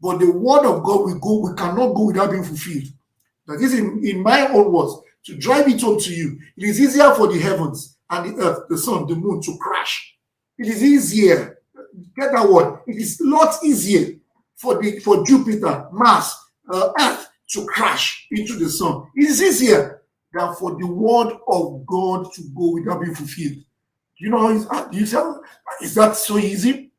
but 0.00 0.20
the 0.20 0.30
word 0.30 0.64
of 0.64 0.82
God 0.84 1.00
will 1.04 1.18
go, 1.18 1.40
we 1.40 1.54
cannot 1.54 1.92
go 1.94 2.06
without 2.06 2.30
being 2.30 2.44
fulfilled. 2.44 2.88
That 3.46 3.60
is 3.60 3.74
in, 3.74 4.00
in 4.02 4.22
my 4.22 4.48
own 4.48 4.72
words, 4.72 4.94
to 5.24 5.36
drive 5.36 5.68
it 5.68 5.80
home 5.80 6.00
to 6.00 6.14
you. 6.14 6.38
It 6.56 6.64
is 6.64 6.80
easier 6.80 7.14
for 7.14 7.28
the 7.28 7.38
heavens 7.38 7.96
and 8.10 8.36
the 8.36 8.42
earth, 8.42 8.68
the 8.68 8.78
sun, 8.78 9.06
the 9.06 9.14
moon 9.14 9.40
to 9.42 9.56
crash. 9.58 10.16
It 10.58 10.66
is 10.66 10.82
easier. 10.82 11.58
Get 12.16 12.32
that 12.32 12.48
word. 12.48 12.80
It 12.86 12.96
is 12.96 13.20
a 13.20 13.24
lot 13.24 13.54
easier 13.64 14.16
for 14.56 14.80
the 14.82 14.98
for 15.00 15.24
Jupiter, 15.24 15.88
Mars, 15.92 16.34
uh, 16.72 16.92
Earth 17.00 17.28
to 17.50 17.66
crash 17.66 18.26
into 18.30 18.56
the 18.56 18.68
sun. 18.68 19.06
It 19.16 19.28
is 19.28 19.42
easier 19.42 20.02
than 20.32 20.54
for 20.54 20.78
the 20.78 20.86
word 20.86 21.36
of 21.48 21.86
God 21.86 22.32
to 22.34 22.42
go 22.56 22.72
without 22.72 23.00
being 23.00 23.14
fulfilled. 23.14 23.64
You 24.18 24.30
know, 24.30 24.50
is, 24.50 24.66
uh, 24.70 24.88
you 24.92 25.04
tell, 25.04 25.42
is 25.82 25.94
that 25.96 26.16
so 26.16 26.38
easy? 26.38 26.91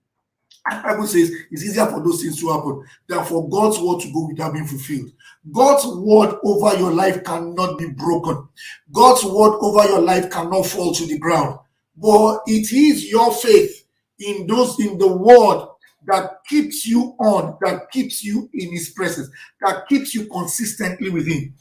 Bible 0.70 1.08
says 1.08 1.32
it's 1.52 1.64
easier 1.64 1.86
for 1.86 2.02
those 2.02 2.22
things 2.22 2.40
to 2.40 2.50
happen 2.50 2.86
than 3.08 3.26
for 3.26 3.50
God's 3.50 3.80
word 3.80 4.00
to 4.02 4.14
go 4.14 4.28
without 4.28 4.54
being 4.54 4.66
fulfilled. 4.66 5.12
God's 5.52 5.86
word 5.88 6.40
over 6.44 6.78
your 6.78 6.92
life 6.92 7.24
cannot 7.24 7.78
be 7.78 7.90
broken. 7.90 8.48
God's 8.92 9.26
word 9.26 9.58
over 9.60 9.84
your 9.90 10.02
life 10.02 10.30
cannot 10.30 10.66
fall 10.66 10.94
to 10.94 11.06
the 11.06 11.18
ground. 11.18 11.60
But 11.98 12.42
it 12.48 12.72
is 12.72 13.12
your 13.12 13.34
faith 13.34 13.86
in 14.20 14.48
those 14.48 14.80
in 14.80 14.98
the 14.98 15.08
word 15.08 15.68
that 16.06 16.44
keeps 16.48 16.86
you 16.86 17.16
on, 17.20 17.58
that 17.62 17.92
keeps 17.92 18.24
you 18.24 18.50
in 18.54 18.72
his 18.72 18.90
presence, 18.90 19.30
that 19.62 19.88
keeps 19.88 20.14
you 20.14 20.28
consistently 20.28 21.10
with 21.10 21.28
him. 21.28 21.54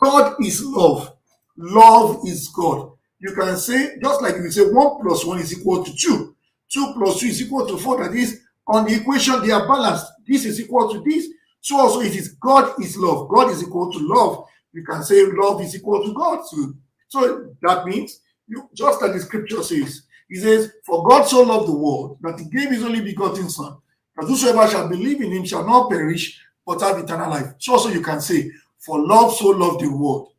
God 0.00 0.36
is 0.42 0.62
love. 0.62 1.14
Love 1.56 2.20
is 2.26 2.48
God. 2.48 2.92
You 3.18 3.34
can 3.34 3.56
say, 3.56 3.96
just 4.02 4.20
like 4.20 4.34
you 4.36 4.50
say, 4.50 4.70
one 4.70 5.00
plus 5.02 5.24
one 5.24 5.38
is 5.38 5.58
equal 5.58 5.84
to 5.84 5.96
two. 5.96 6.33
Two 6.74 6.92
plus 6.94 7.20
two 7.20 7.26
is 7.26 7.40
equal 7.40 7.68
to 7.68 7.78
four. 7.78 8.02
That 8.02 8.16
is, 8.16 8.40
on 8.66 8.84
the 8.84 8.96
equation, 8.96 9.40
they 9.46 9.52
are 9.52 9.68
balanced. 9.68 10.06
This 10.26 10.44
is 10.44 10.60
equal 10.60 10.92
to 10.92 11.00
this. 11.08 11.28
So 11.60 11.78
also 11.78 12.00
it 12.00 12.16
is 12.16 12.30
God 12.30 12.74
is 12.82 12.96
love. 12.96 13.28
God 13.28 13.50
is 13.52 13.62
equal 13.62 13.92
to 13.92 13.98
love. 14.00 14.44
You 14.72 14.84
can 14.84 15.04
say 15.04 15.24
love 15.24 15.60
is 15.60 15.76
equal 15.76 16.04
to 16.04 16.12
God 16.12 16.40
too. 16.50 16.76
So 17.06 17.50
that 17.62 17.86
means, 17.86 18.20
you, 18.48 18.68
just 18.74 19.00
like 19.00 19.12
the 19.12 19.20
scripture 19.20 19.62
says, 19.62 20.02
he 20.28 20.34
says, 20.34 20.72
For 20.84 21.08
God 21.08 21.22
so 21.28 21.42
loved 21.42 21.68
the 21.68 21.76
world 21.76 22.18
that 22.22 22.40
he 22.40 22.46
gave 22.46 22.70
his 22.70 22.82
only 22.82 23.02
begotten 23.02 23.48
son, 23.48 23.76
that 24.16 24.26
whosoever 24.26 24.68
shall 24.68 24.88
believe 24.88 25.20
in 25.20 25.30
him 25.30 25.44
shall 25.44 25.64
not 25.64 25.88
perish, 25.88 26.40
but 26.66 26.80
have 26.80 26.98
eternal 26.98 27.30
life. 27.30 27.54
So 27.58 27.74
also 27.74 27.90
you 27.90 28.00
can 28.00 28.20
say, 28.20 28.50
For 28.80 28.98
love 28.98 29.32
so 29.34 29.50
loved 29.50 29.80
the 29.80 29.96
world 29.96 30.32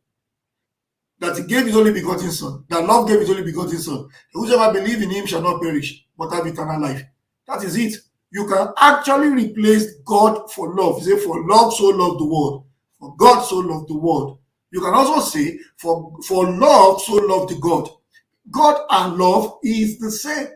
that 1.18 1.38
he 1.38 1.44
gave 1.44 1.64
his 1.64 1.76
only 1.76 1.94
begotten 1.94 2.30
son, 2.30 2.64
that 2.68 2.84
love 2.84 3.08
gave 3.08 3.20
his 3.20 3.30
only 3.30 3.42
begotten 3.42 3.78
son. 3.78 4.06
Whosoever 4.34 4.74
believe 4.74 5.00
in 5.00 5.10
him 5.10 5.24
shall 5.24 5.40
not 5.40 5.62
perish, 5.62 6.05
but 6.18 6.32
have 6.32 6.46
eternal 6.46 6.80
life. 6.80 7.02
That 7.46 7.62
is 7.64 7.76
it. 7.76 7.96
You 8.30 8.46
can 8.46 8.68
actually 8.78 9.28
replace 9.28 9.94
God 10.04 10.50
for 10.52 10.74
love. 10.74 10.98
You 11.06 11.16
say, 11.18 11.24
for 11.24 11.46
love 11.46 11.72
so 11.74 11.86
loved 11.86 12.20
the 12.20 12.26
world, 12.26 12.64
for 12.98 13.14
God 13.16 13.42
so 13.42 13.58
loved 13.58 13.88
the 13.88 13.96
world. 13.96 14.38
You 14.70 14.80
can 14.80 14.94
also 14.94 15.20
say, 15.20 15.58
for, 15.78 16.12
for 16.26 16.50
love 16.50 17.00
so 17.02 17.14
loved 17.14 17.58
God. 17.60 17.88
God 18.50 18.84
and 18.90 19.16
love 19.16 19.58
is 19.62 19.98
the 19.98 20.10
same. 20.10 20.48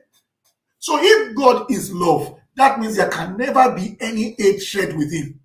So 0.78 0.98
if 1.00 1.36
God 1.36 1.70
is 1.70 1.92
love, 1.92 2.36
that 2.56 2.80
means 2.80 2.96
there 2.96 3.08
can 3.08 3.36
never 3.36 3.74
be 3.74 3.96
any 4.00 4.34
hatred 4.38 4.96
with 4.96 5.12
him. 5.12 5.40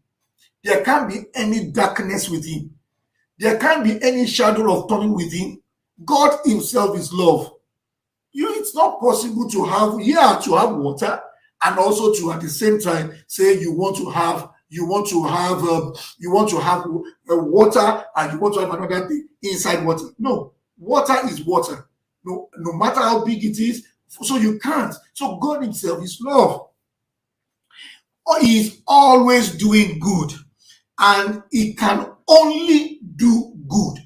There 0.64 0.84
can't 0.84 1.10
be 1.10 1.26
any 1.36 1.72
darkness 1.72 2.30
with 2.30 2.46
him. 2.46 2.76
There 3.38 3.58
can't 3.58 3.84
be 3.84 4.02
any 4.02 4.26
shadow 4.28 4.74
of 4.74 4.90
turning 4.90 5.14
within. 5.14 5.62
God 6.06 6.40
Himself 6.46 6.98
is 6.98 7.12
love. 7.14 7.52
Not 8.76 9.00
possible 9.00 9.50
to 9.50 9.66
have, 9.66 10.00
yeah, 10.02 10.40
to 10.44 10.56
have 10.56 10.76
water 10.76 11.22
and 11.64 11.80
also 11.80 12.14
to 12.14 12.34
at 12.34 12.42
the 12.42 12.50
same 12.50 12.80
time 12.80 13.14
say 13.28 13.58
you 13.60 13.72
want 13.72 13.96
to 13.98 14.10
have, 14.10 14.50
you 14.70 14.86
want 14.86 15.08
to 15.10 15.24
have, 15.24 15.64
um, 15.64 15.96
you 16.18 16.32
want 16.32 16.50
to 16.50 16.60
have 16.60 16.82
uh, 16.82 17.38
water 17.38 18.04
and 18.18 18.34
you 18.34 18.40
want 18.40 18.54
to 18.56 18.60
have 18.60 18.74
another 18.74 19.08
thing 19.08 19.28
inside 19.42 19.86
water. 19.86 20.06
No, 20.20 20.54
water 20.78 21.16
is 21.26 21.44
water. 21.46 21.88
No, 22.26 22.50
no 22.58 22.74
matter 22.74 23.00
how 23.00 23.24
big 23.24 23.46
it 23.46 23.60
is, 23.60 23.86
so 24.08 24.38
you 24.38 24.60
can't. 24.60 24.94
So 25.14 25.38
God 25.38 25.62
Himself 25.62 26.04
is 26.04 26.20
love. 26.22 26.68
He 28.42 28.60
is 28.60 28.82
always 28.88 29.56
doing 29.56 30.00
good, 30.00 30.34
and 31.00 31.44
He 31.52 31.74
can 31.76 32.12
only 32.28 33.00
do 33.16 33.56
good. 33.68 34.00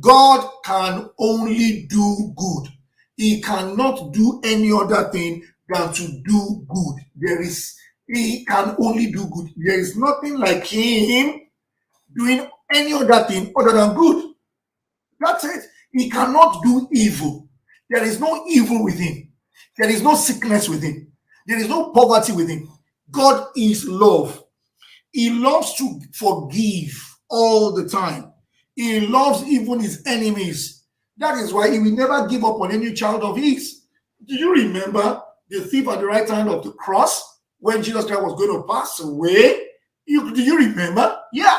God 0.00 0.48
can 0.64 1.10
only 1.18 1.86
do 1.88 2.32
good. 2.36 2.68
He 3.16 3.40
cannot 3.40 4.12
do 4.12 4.40
any 4.44 4.70
other 4.72 5.10
thing 5.10 5.42
than 5.68 5.92
to 5.94 6.22
do 6.24 6.66
good. 6.68 6.96
There 7.16 7.42
is, 7.42 7.76
he 8.06 8.44
can 8.44 8.76
only 8.78 9.10
do 9.10 9.26
good. 9.26 9.48
There 9.56 9.78
is 9.78 9.96
nothing 9.96 10.38
like 10.38 10.64
him 10.66 11.40
doing 12.16 12.48
any 12.72 12.92
other 12.92 13.24
thing 13.24 13.52
other 13.56 13.72
than 13.72 13.94
good. 13.94 14.32
That's 15.20 15.44
it. 15.44 15.64
He 15.92 16.10
cannot 16.10 16.62
do 16.62 16.88
evil. 16.92 17.48
There 17.88 18.04
is 18.04 18.20
no 18.20 18.44
evil 18.48 18.84
within. 18.84 19.30
There 19.78 19.88
is 19.90 20.02
no 20.02 20.14
sickness 20.14 20.68
within. 20.68 21.12
There 21.46 21.58
is 21.58 21.68
no 21.68 21.90
poverty 21.90 22.32
within. 22.32 22.68
God 23.10 23.48
is 23.56 23.86
love. 23.86 24.42
He 25.12 25.30
loves 25.30 25.74
to 25.76 26.00
forgive 26.12 26.92
all 27.30 27.72
the 27.72 27.88
time. 27.88 28.32
He 28.74 29.00
loves 29.00 29.42
even 29.44 29.80
his 29.80 30.02
enemies. 30.06 30.75
That 31.18 31.38
is 31.38 31.52
why 31.52 31.70
he 31.70 31.78
will 31.78 31.92
never 31.92 32.26
give 32.26 32.44
up 32.44 32.60
on 32.60 32.72
any 32.72 32.92
child 32.92 33.22
of 33.22 33.36
his. 33.36 33.82
Do 34.26 34.34
you 34.34 34.52
remember 34.52 35.22
the 35.48 35.60
thief 35.60 35.88
at 35.88 36.00
the 36.00 36.06
right 36.06 36.28
hand 36.28 36.48
of 36.48 36.64
the 36.64 36.72
cross 36.72 37.40
when 37.58 37.82
Jesus 37.82 38.04
Christ 38.04 38.22
was 38.22 38.34
going 38.34 38.60
to 38.60 38.66
pass 38.66 39.00
away? 39.00 39.66
You, 40.04 40.34
do 40.34 40.42
you 40.42 40.58
remember? 40.58 41.18
Yeah. 41.32 41.58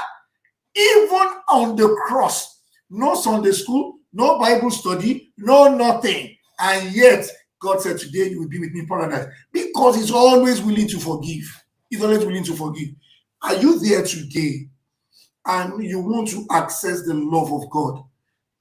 Even 0.76 1.28
on 1.50 1.76
the 1.76 1.96
cross, 2.06 2.62
no 2.90 3.16
Sunday 3.16 3.52
school, 3.52 3.98
no 4.14 4.40
Bible 4.40 4.72
study, 4.72 5.34
no 5.38 5.76
nothing. 5.76 6.36
And 6.60 6.94
yet, 6.94 7.28
God 7.60 7.82
said, 7.82 7.98
Today 7.98 8.30
you 8.30 8.40
will 8.42 8.48
be 8.48 8.60
with 8.60 8.72
me 8.72 8.82
in 8.82 8.88
paradise. 8.88 9.26
Because 9.52 9.96
He's 9.96 10.12
always 10.12 10.62
willing 10.62 10.88
to 10.88 11.00
forgive. 11.00 11.64
He's 11.90 12.04
always 12.04 12.24
willing 12.24 12.44
to 12.44 12.56
forgive. 12.56 12.90
Are 13.42 13.56
you 13.56 13.80
there 13.80 14.04
today? 14.04 14.68
and 15.48 15.82
you 15.84 16.00
want 16.00 16.28
to 16.28 16.46
access 16.52 17.04
the 17.04 17.14
love 17.14 17.52
of 17.52 17.70
God, 17.70 18.04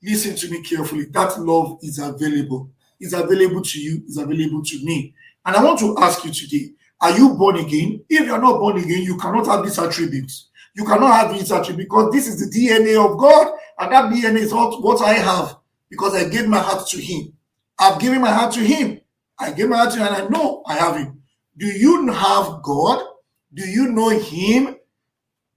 listen 0.02 0.36
to 0.36 0.50
me 0.50 0.62
carefully. 0.62 1.06
That 1.06 1.38
love 1.40 1.78
is 1.82 1.98
available. 1.98 2.70
It's 2.98 3.12
available 3.12 3.62
to 3.62 3.80
you, 3.80 4.02
it's 4.06 4.16
available 4.16 4.62
to 4.62 4.84
me. 4.84 5.14
And 5.44 5.56
I 5.56 5.62
want 5.62 5.78
to 5.80 5.96
ask 5.98 6.24
you 6.24 6.32
today 6.32 6.70
are 7.00 7.16
you 7.16 7.34
born 7.34 7.56
again? 7.56 8.02
If 8.08 8.26
you're 8.26 8.40
not 8.40 8.58
born 8.58 8.78
again, 8.78 9.02
you 9.02 9.18
cannot 9.18 9.46
have 9.46 9.64
these 9.64 9.78
attributes. 9.78 10.48
You 10.74 10.84
cannot 10.84 11.12
have 11.12 11.32
these 11.32 11.52
attributes 11.52 11.88
because 11.88 12.12
this 12.12 12.26
is 12.26 12.38
the 12.40 12.58
DNA 12.58 12.96
of 13.02 13.18
God, 13.18 13.52
and 13.78 13.92
that 13.92 14.12
DNA 14.12 14.38
is 14.38 14.52
not 14.52 14.82
what 14.82 15.02
I 15.02 15.14
have 15.14 15.56
because 15.90 16.14
I 16.14 16.28
gave 16.28 16.48
my 16.48 16.58
heart 16.58 16.88
to 16.88 17.00
Him. 17.00 17.34
I've 17.78 18.00
given 18.00 18.20
my 18.20 18.30
heart 18.30 18.54
to 18.54 18.60
Him. 18.60 19.00
I 19.38 19.52
gave 19.52 19.68
my 19.68 19.76
heart 19.76 19.92
to 19.92 19.98
Him, 19.98 20.06
and 20.06 20.16
I 20.16 20.28
know 20.28 20.62
I 20.66 20.74
have 20.74 20.96
Him. 20.96 21.22
Do 21.58 21.66
you 21.66 22.10
have 22.10 22.62
God? 22.62 23.06
Do 23.52 23.66
you 23.66 23.92
know 23.92 24.08
Him? 24.08 24.76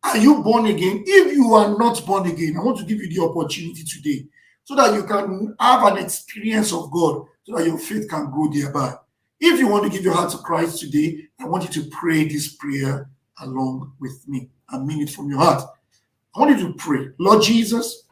Are 0.04 0.18
you 0.18 0.42
born 0.42 0.68
again? 0.68 1.04
If 1.06 1.34
you 1.34 1.54
are 1.54 1.78
not 1.78 2.06
born 2.06 2.28
again, 2.28 2.56
I 2.58 2.64
want 2.64 2.78
to 2.78 2.86
give 2.86 3.00
you 3.00 3.10
the 3.10 3.24
opportunity 3.24 3.84
today 3.84 4.26
so 4.64 4.76
that 4.76 4.94
you 4.94 5.04
can 5.04 5.56
have 5.60 5.84
an 5.92 5.98
experience 5.98 6.72
of 6.72 6.92
God, 6.92 7.26
so 7.44 7.56
that 7.56 7.66
your 7.66 7.78
faith 7.78 8.10
can 8.10 8.32
grow 8.32 8.50
thereby. 8.52 8.94
If 9.40 9.60
you 9.60 9.68
want 9.68 9.86
to 9.86 9.90
give 9.90 10.04
your 10.04 10.14
heart 10.14 10.32
to 10.32 10.38
Christ 10.38 10.80
today, 10.80 11.24
I 11.40 11.46
want 11.46 11.64
you 11.64 11.82
to 11.82 11.90
pray 11.90 12.28
this 12.28 12.56
prayer 12.56 13.10
along 13.42 13.94
with 14.00 14.28
me 14.28 14.50
and 14.70 14.86
mean 14.86 15.02
it 15.02 15.10
from 15.10 15.30
your 15.30 15.40
heart. 15.40 15.64
I 16.36 16.40
want 16.40 16.58
you 16.58 16.68
to 16.68 16.74
pray, 16.74 17.08
Lord 17.18 17.42
Jesus, 17.42 18.04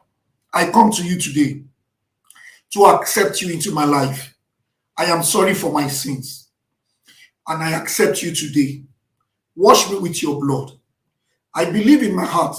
I 0.53 0.69
come 0.71 0.91
to 0.91 1.03
you 1.03 1.19
today 1.19 1.63
to 2.71 2.85
accept 2.85 3.41
you 3.41 3.53
into 3.53 3.71
my 3.71 3.85
life. 3.85 4.35
I 4.97 5.05
am 5.05 5.23
sorry 5.23 5.53
for 5.53 5.71
my 5.71 5.87
sins 5.87 6.49
and 7.47 7.63
I 7.63 7.71
accept 7.71 8.23
you 8.23 8.33
today. 8.33 8.83
Wash 9.55 9.89
me 9.89 9.99
with 9.99 10.21
your 10.21 10.39
blood 10.39 10.76
I 11.57 11.65
believe 11.65 12.03
in 12.03 12.15
my 12.15 12.23
heart 12.23 12.55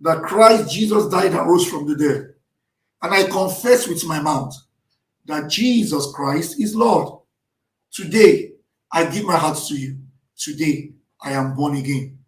that 0.00 0.22
Christ 0.22 0.72
Jesus 0.72 1.06
died 1.06 1.34
and 1.34 1.48
rose 1.48 1.70
from 1.70 1.86
the 1.86 1.94
dead. 1.94 2.34
And 3.00 3.14
I 3.14 3.28
confess 3.28 3.86
with 3.86 4.04
my 4.06 4.18
mouth 4.18 4.52
that 5.26 5.48
Jesus 5.48 6.10
Christ 6.12 6.60
is 6.60 6.74
Lord. 6.74 7.20
Today, 7.92 8.54
I 8.90 9.04
give 9.04 9.24
my 9.24 9.36
heart 9.36 9.58
to 9.68 9.76
you. 9.76 9.98
Today, 10.36 10.94
I 11.22 11.30
am 11.30 11.54
born 11.54 11.76
again. 11.76 12.18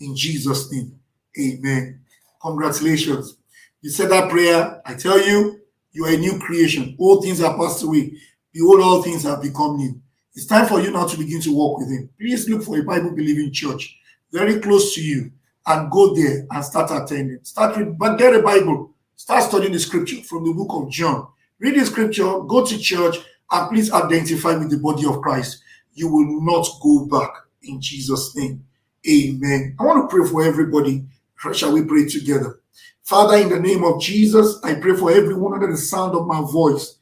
In 0.00 0.14
Jesus' 0.14 0.70
name, 0.70 0.98
amen. 1.40 2.02
Congratulations. 2.42 3.38
You 3.80 3.88
said 3.88 4.10
that 4.10 4.28
prayer. 4.28 4.82
I 4.84 4.92
tell 4.92 5.18
you, 5.18 5.62
you 5.92 6.04
are 6.04 6.12
a 6.12 6.18
new 6.18 6.38
creation. 6.38 6.94
All 6.98 7.22
things 7.22 7.40
are 7.40 7.56
passed 7.56 7.82
away. 7.82 8.12
Behold, 8.52 8.82
all 8.82 9.02
things 9.02 9.22
have 9.22 9.40
become 9.40 9.78
new. 9.78 9.98
It's 10.34 10.44
time 10.44 10.66
for 10.66 10.78
you 10.82 10.90
now 10.90 11.06
to 11.06 11.16
begin 11.16 11.40
to 11.40 11.56
walk 11.56 11.78
with 11.78 11.90
Him. 11.90 12.10
Please 12.20 12.46
look 12.50 12.64
for 12.64 12.78
a 12.78 12.82
Bible 12.82 13.12
believing 13.12 13.50
church 13.50 13.97
very 14.32 14.60
close 14.60 14.94
to 14.94 15.02
you 15.02 15.30
and 15.66 15.90
go 15.90 16.14
there 16.14 16.46
and 16.50 16.64
start 16.64 16.90
attending. 16.90 17.38
Start 17.42 17.76
with, 17.76 17.98
but 17.98 18.16
get 18.16 18.34
a 18.34 18.42
Bible. 18.42 18.92
Start 19.16 19.44
studying 19.44 19.72
the 19.72 19.78
scripture 19.78 20.22
from 20.22 20.44
the 20.44 20.52
book 20.52 20.68
of 20.70 20.90
John. 20.90 21.28
Read 21.58 21.78
the 21.78 21.84
scripture, 21.84 22.40
go 22.40 22.64
to 22.64 22.78
church, 22.78 23.16
and 23.50 23.70
please 23.70 23.92
identify 23.92 24.56
with 24.56 24.70
the 24.70 24.78
body 24.78 25.06
of 25.06 25.20
Christ. 25.20 25.62
You 25.92 26.08
will 26.08 26.40
not 26.42 26.66
go 26.82 27.06
back 27.06 27.30
in 27.62 27.80
Jesus' 27.80 28.34
name. 28.36 28.64
Amen. 29.08 29.76
I 29.78 29.84
want 29.84 30.08
to 30.08 30.16
pray 30.16 30.28
for 30.28 30.42
everybody. 30.44 31.04
Shall 31.52 31.72
we 31.72 31.84
pray 31.84 32.06
together? 32.06 32.60
Father, 33.02 33.38
in 33.38 33.48
the 33.48 33.58
name 33.58 33.84
of 33.84 34.00
Jesus, 34.00 34.60
I 34.62 34.74
pray 34.74 34.94
for 34.94 35.10
everyone 35.10 35.54
under 35.54 35.70
the 35.70 35.76
sound 35.76 36.14
of 36.14 36.26
my 36.26 36.40
voice. 36.40 36.96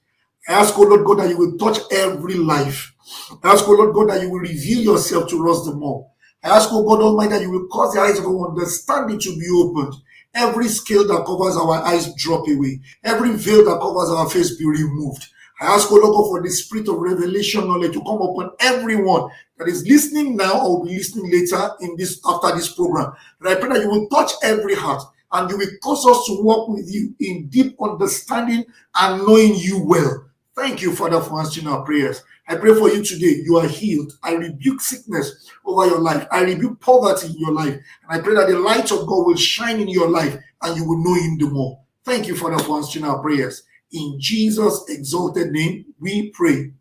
I 0.48 0.52
ask, 0.52 0.78
oh 0.78 0.82
Lord 0.82 1.04
God, 1.04 1.18
that 1.18 1.30
you 1.30 1.38
will 1.38 1.58
touch 1.58 1.78
every 1.90 2.34
life. 2.34 2.94
I 3.42 3.52
ask, 3.52 3.66
oh 3.66 3.72
Lord 3.72 3.94
God, 3.94 4.10
that 4.10 4.22
you 4.22 4.30
will 4.30 4.40
reveal 4.40 4.80
yourself 4.80 5.28
to 5.30 5.50
us 5.50 5.64
the 5.64 5.74
more. 5.74 6.08
I 6.46 6.50
ask, 6.50 6.68
oh 6.70 6.84
God 6.84 7.02
Almighty, 7.02 7.30
that 7.30 7.42
you 7.42 7.50
will 7.50 7.66
cause 7.66 7.92
the 7.92 8.00
eyes 8.00 8.20
of 8.20 8.26
our 8.26 8.50
understanding 8.50 9.18
to 9.18 9.36
be 9.36 9.48
opened. 9.52 9.94
Every 10.32 10.68
scale 10.68 11.04
that 11.08 11.26
covers 11.26 11.56
our 11.56 11.82
eyes 11.82 12.14
drop 12.14 12.46
away. 12.46 12.80
Every 13.02 13.32
veil 13.32 13.64
that 13.64 13.80
covers 13.80 14.10
our 14.10 14.30
face 14.30 14.54
be 14.54 14.64
removed. 14.64 15.26
I 15.60 15.74
ask, 15.74 15.90
O 15.90 15.96
Lord 15.96 16.14
God, 16.14 16.28
for 16.28 16.42
the 16.42 16.50
spirit 16.50 16.88
of 16.88 16.98
revelation 16.98 17.66
knowledge 17.66 17.94
to 17.94 18.00
come 18.00 18.22
upon 18.22 18.52
everyone 18.60 19.28
that 19.58 19.66
is 19.66 19.88
listening 19.88 20.36
now 20.36 20.60
or 20.60 20.78
will 20.78 20.86
be 20.86 20.96
listening 20.96 21.32
later 21.32 21.70
in 21.80 21.96
this 21.96 22.20
after 22.24 22.54
this 22.54 22.72
program. 22.72 23.12
And 23.40 23.48
I 23.48 23.56
pray 23.56 23.70
that 23.70 23.82
you 23.82 23.90
will 23.90 24.08
touch 24.08 24.30
every 24.44 24.76
heart 24.76 25.02
and 25.32 25.50
you 25.50 25.58
will 25.58 25.70
cause 25.82 26.06
us 26.06 26.26
to 26.26 26.44
walk 26.44 26.68
with 26.68 26.88
you 26.88 27.12
in 27.18 27.48
deep 27.48 27.74
understanding 27.82 28.66
and 28.94 29.26
knowing 29.26 29.56
you 29.56 29.82
well. 29.84 30.26
Thank 30.56 30.80
you, 30.80 30.96
Father, 30.96 31.20
for 31.20 31.38
answering 31.38 31.66
our 31.66 31.84
prayers. 31.84 32.22
I 32.48 32.56
pray 32.56 32.74
for 32.74 32.88
you 32.88 33.04
today. 33.04 33.42
You 33.44 33.58
are 33.58 33.68
healed. 33.68 34.14
I 34.22 34.32
rebuke 34.32 34.80
sickness 34.80 35.50
over 35.66 35.86
your 35.86 36.00
life. 36.00 36.26
I 36.32 36.44
rebuke 36.44 36.80
poverty 36.80 37.26
in 37.26 37.38
your 37.38 37.52
life. 37.52 37.74
And 37.74 37.82
I 38.08 38.20
pray 38.20 38.34
that 38.34 38.48
the 38.48 38.58
light 38.58 38.90
of 38.90 39.06
God 39.06 39.26
will 39.26 39.36
shine 39.36 39.80
in 39.80 39.88
your 39.88 40.08
life 40.08 40.34
and 40.62 40.76
you 40.76 40.88
will 40.88 41.04
know 41.04 41.14
Him 41.14 41.36
the 41.36 41.50
more. 41.50 41.78
Thank 42.04 42.26
you, 42.26 42.34
Father, 42.34 42.58
for 42.62 42.78
answering 42.78 43.04
our 43.04 43.18
prayers. 43.18 43.64
In 43.92 44.16
Jesus' 44.18 44.84
exalted 44.88 45.52
name, 45.52 45.84
we 46.00 46.30
pray. 46.30 46.72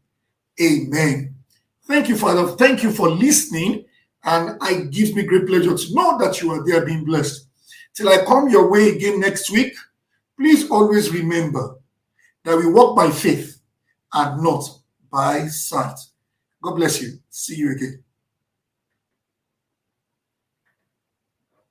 Amen. 0.61 1.35
Thank 1.83 2.07
you, 2.07 2.15
Father. 2.15 2.47
Thank 2.55 2.81
you 2.81 2.91
for 2.91 3.09
listening. 3.09 3.83
And 4.23 4.57
it 4.61 4.91
gives 4.91 5.13
me 5.13 5.23
great 5.23 5.47
pleasure 5.47 5.75
to 5.75 5.93
know 5.93 6.17
that 6.19 6.41
you 6.41 6.49
are 6.51 6.65
there 6.65 6.85
being 6.85 7.03
blessed. 7.03 7.47
Till 7.93 8.07
I 8.07 8.23
come 8.23 8.49
your 8.49 8.69
way 8.69 8.95
again 8.95 9.19
next 9.19 9.51
week, 9.51 9.73
please 10.38 10.71
always 10.71 11.11
remember 11.11 11.75
that 12.45 12.57
we 12.57 12.67
walk 12.67 12.95
by 12.95 13.11
faith 13.11 13.54
and 14.15 14.41
not 14.41 14.63
by 15.12 15.47
sight. 15.47 15.99
God 16.63 16.75
bless 16.75 17.01
you. 17.01 17.19
See 17.30 17.56
you 17.58 17.73
again. 17.73 18.04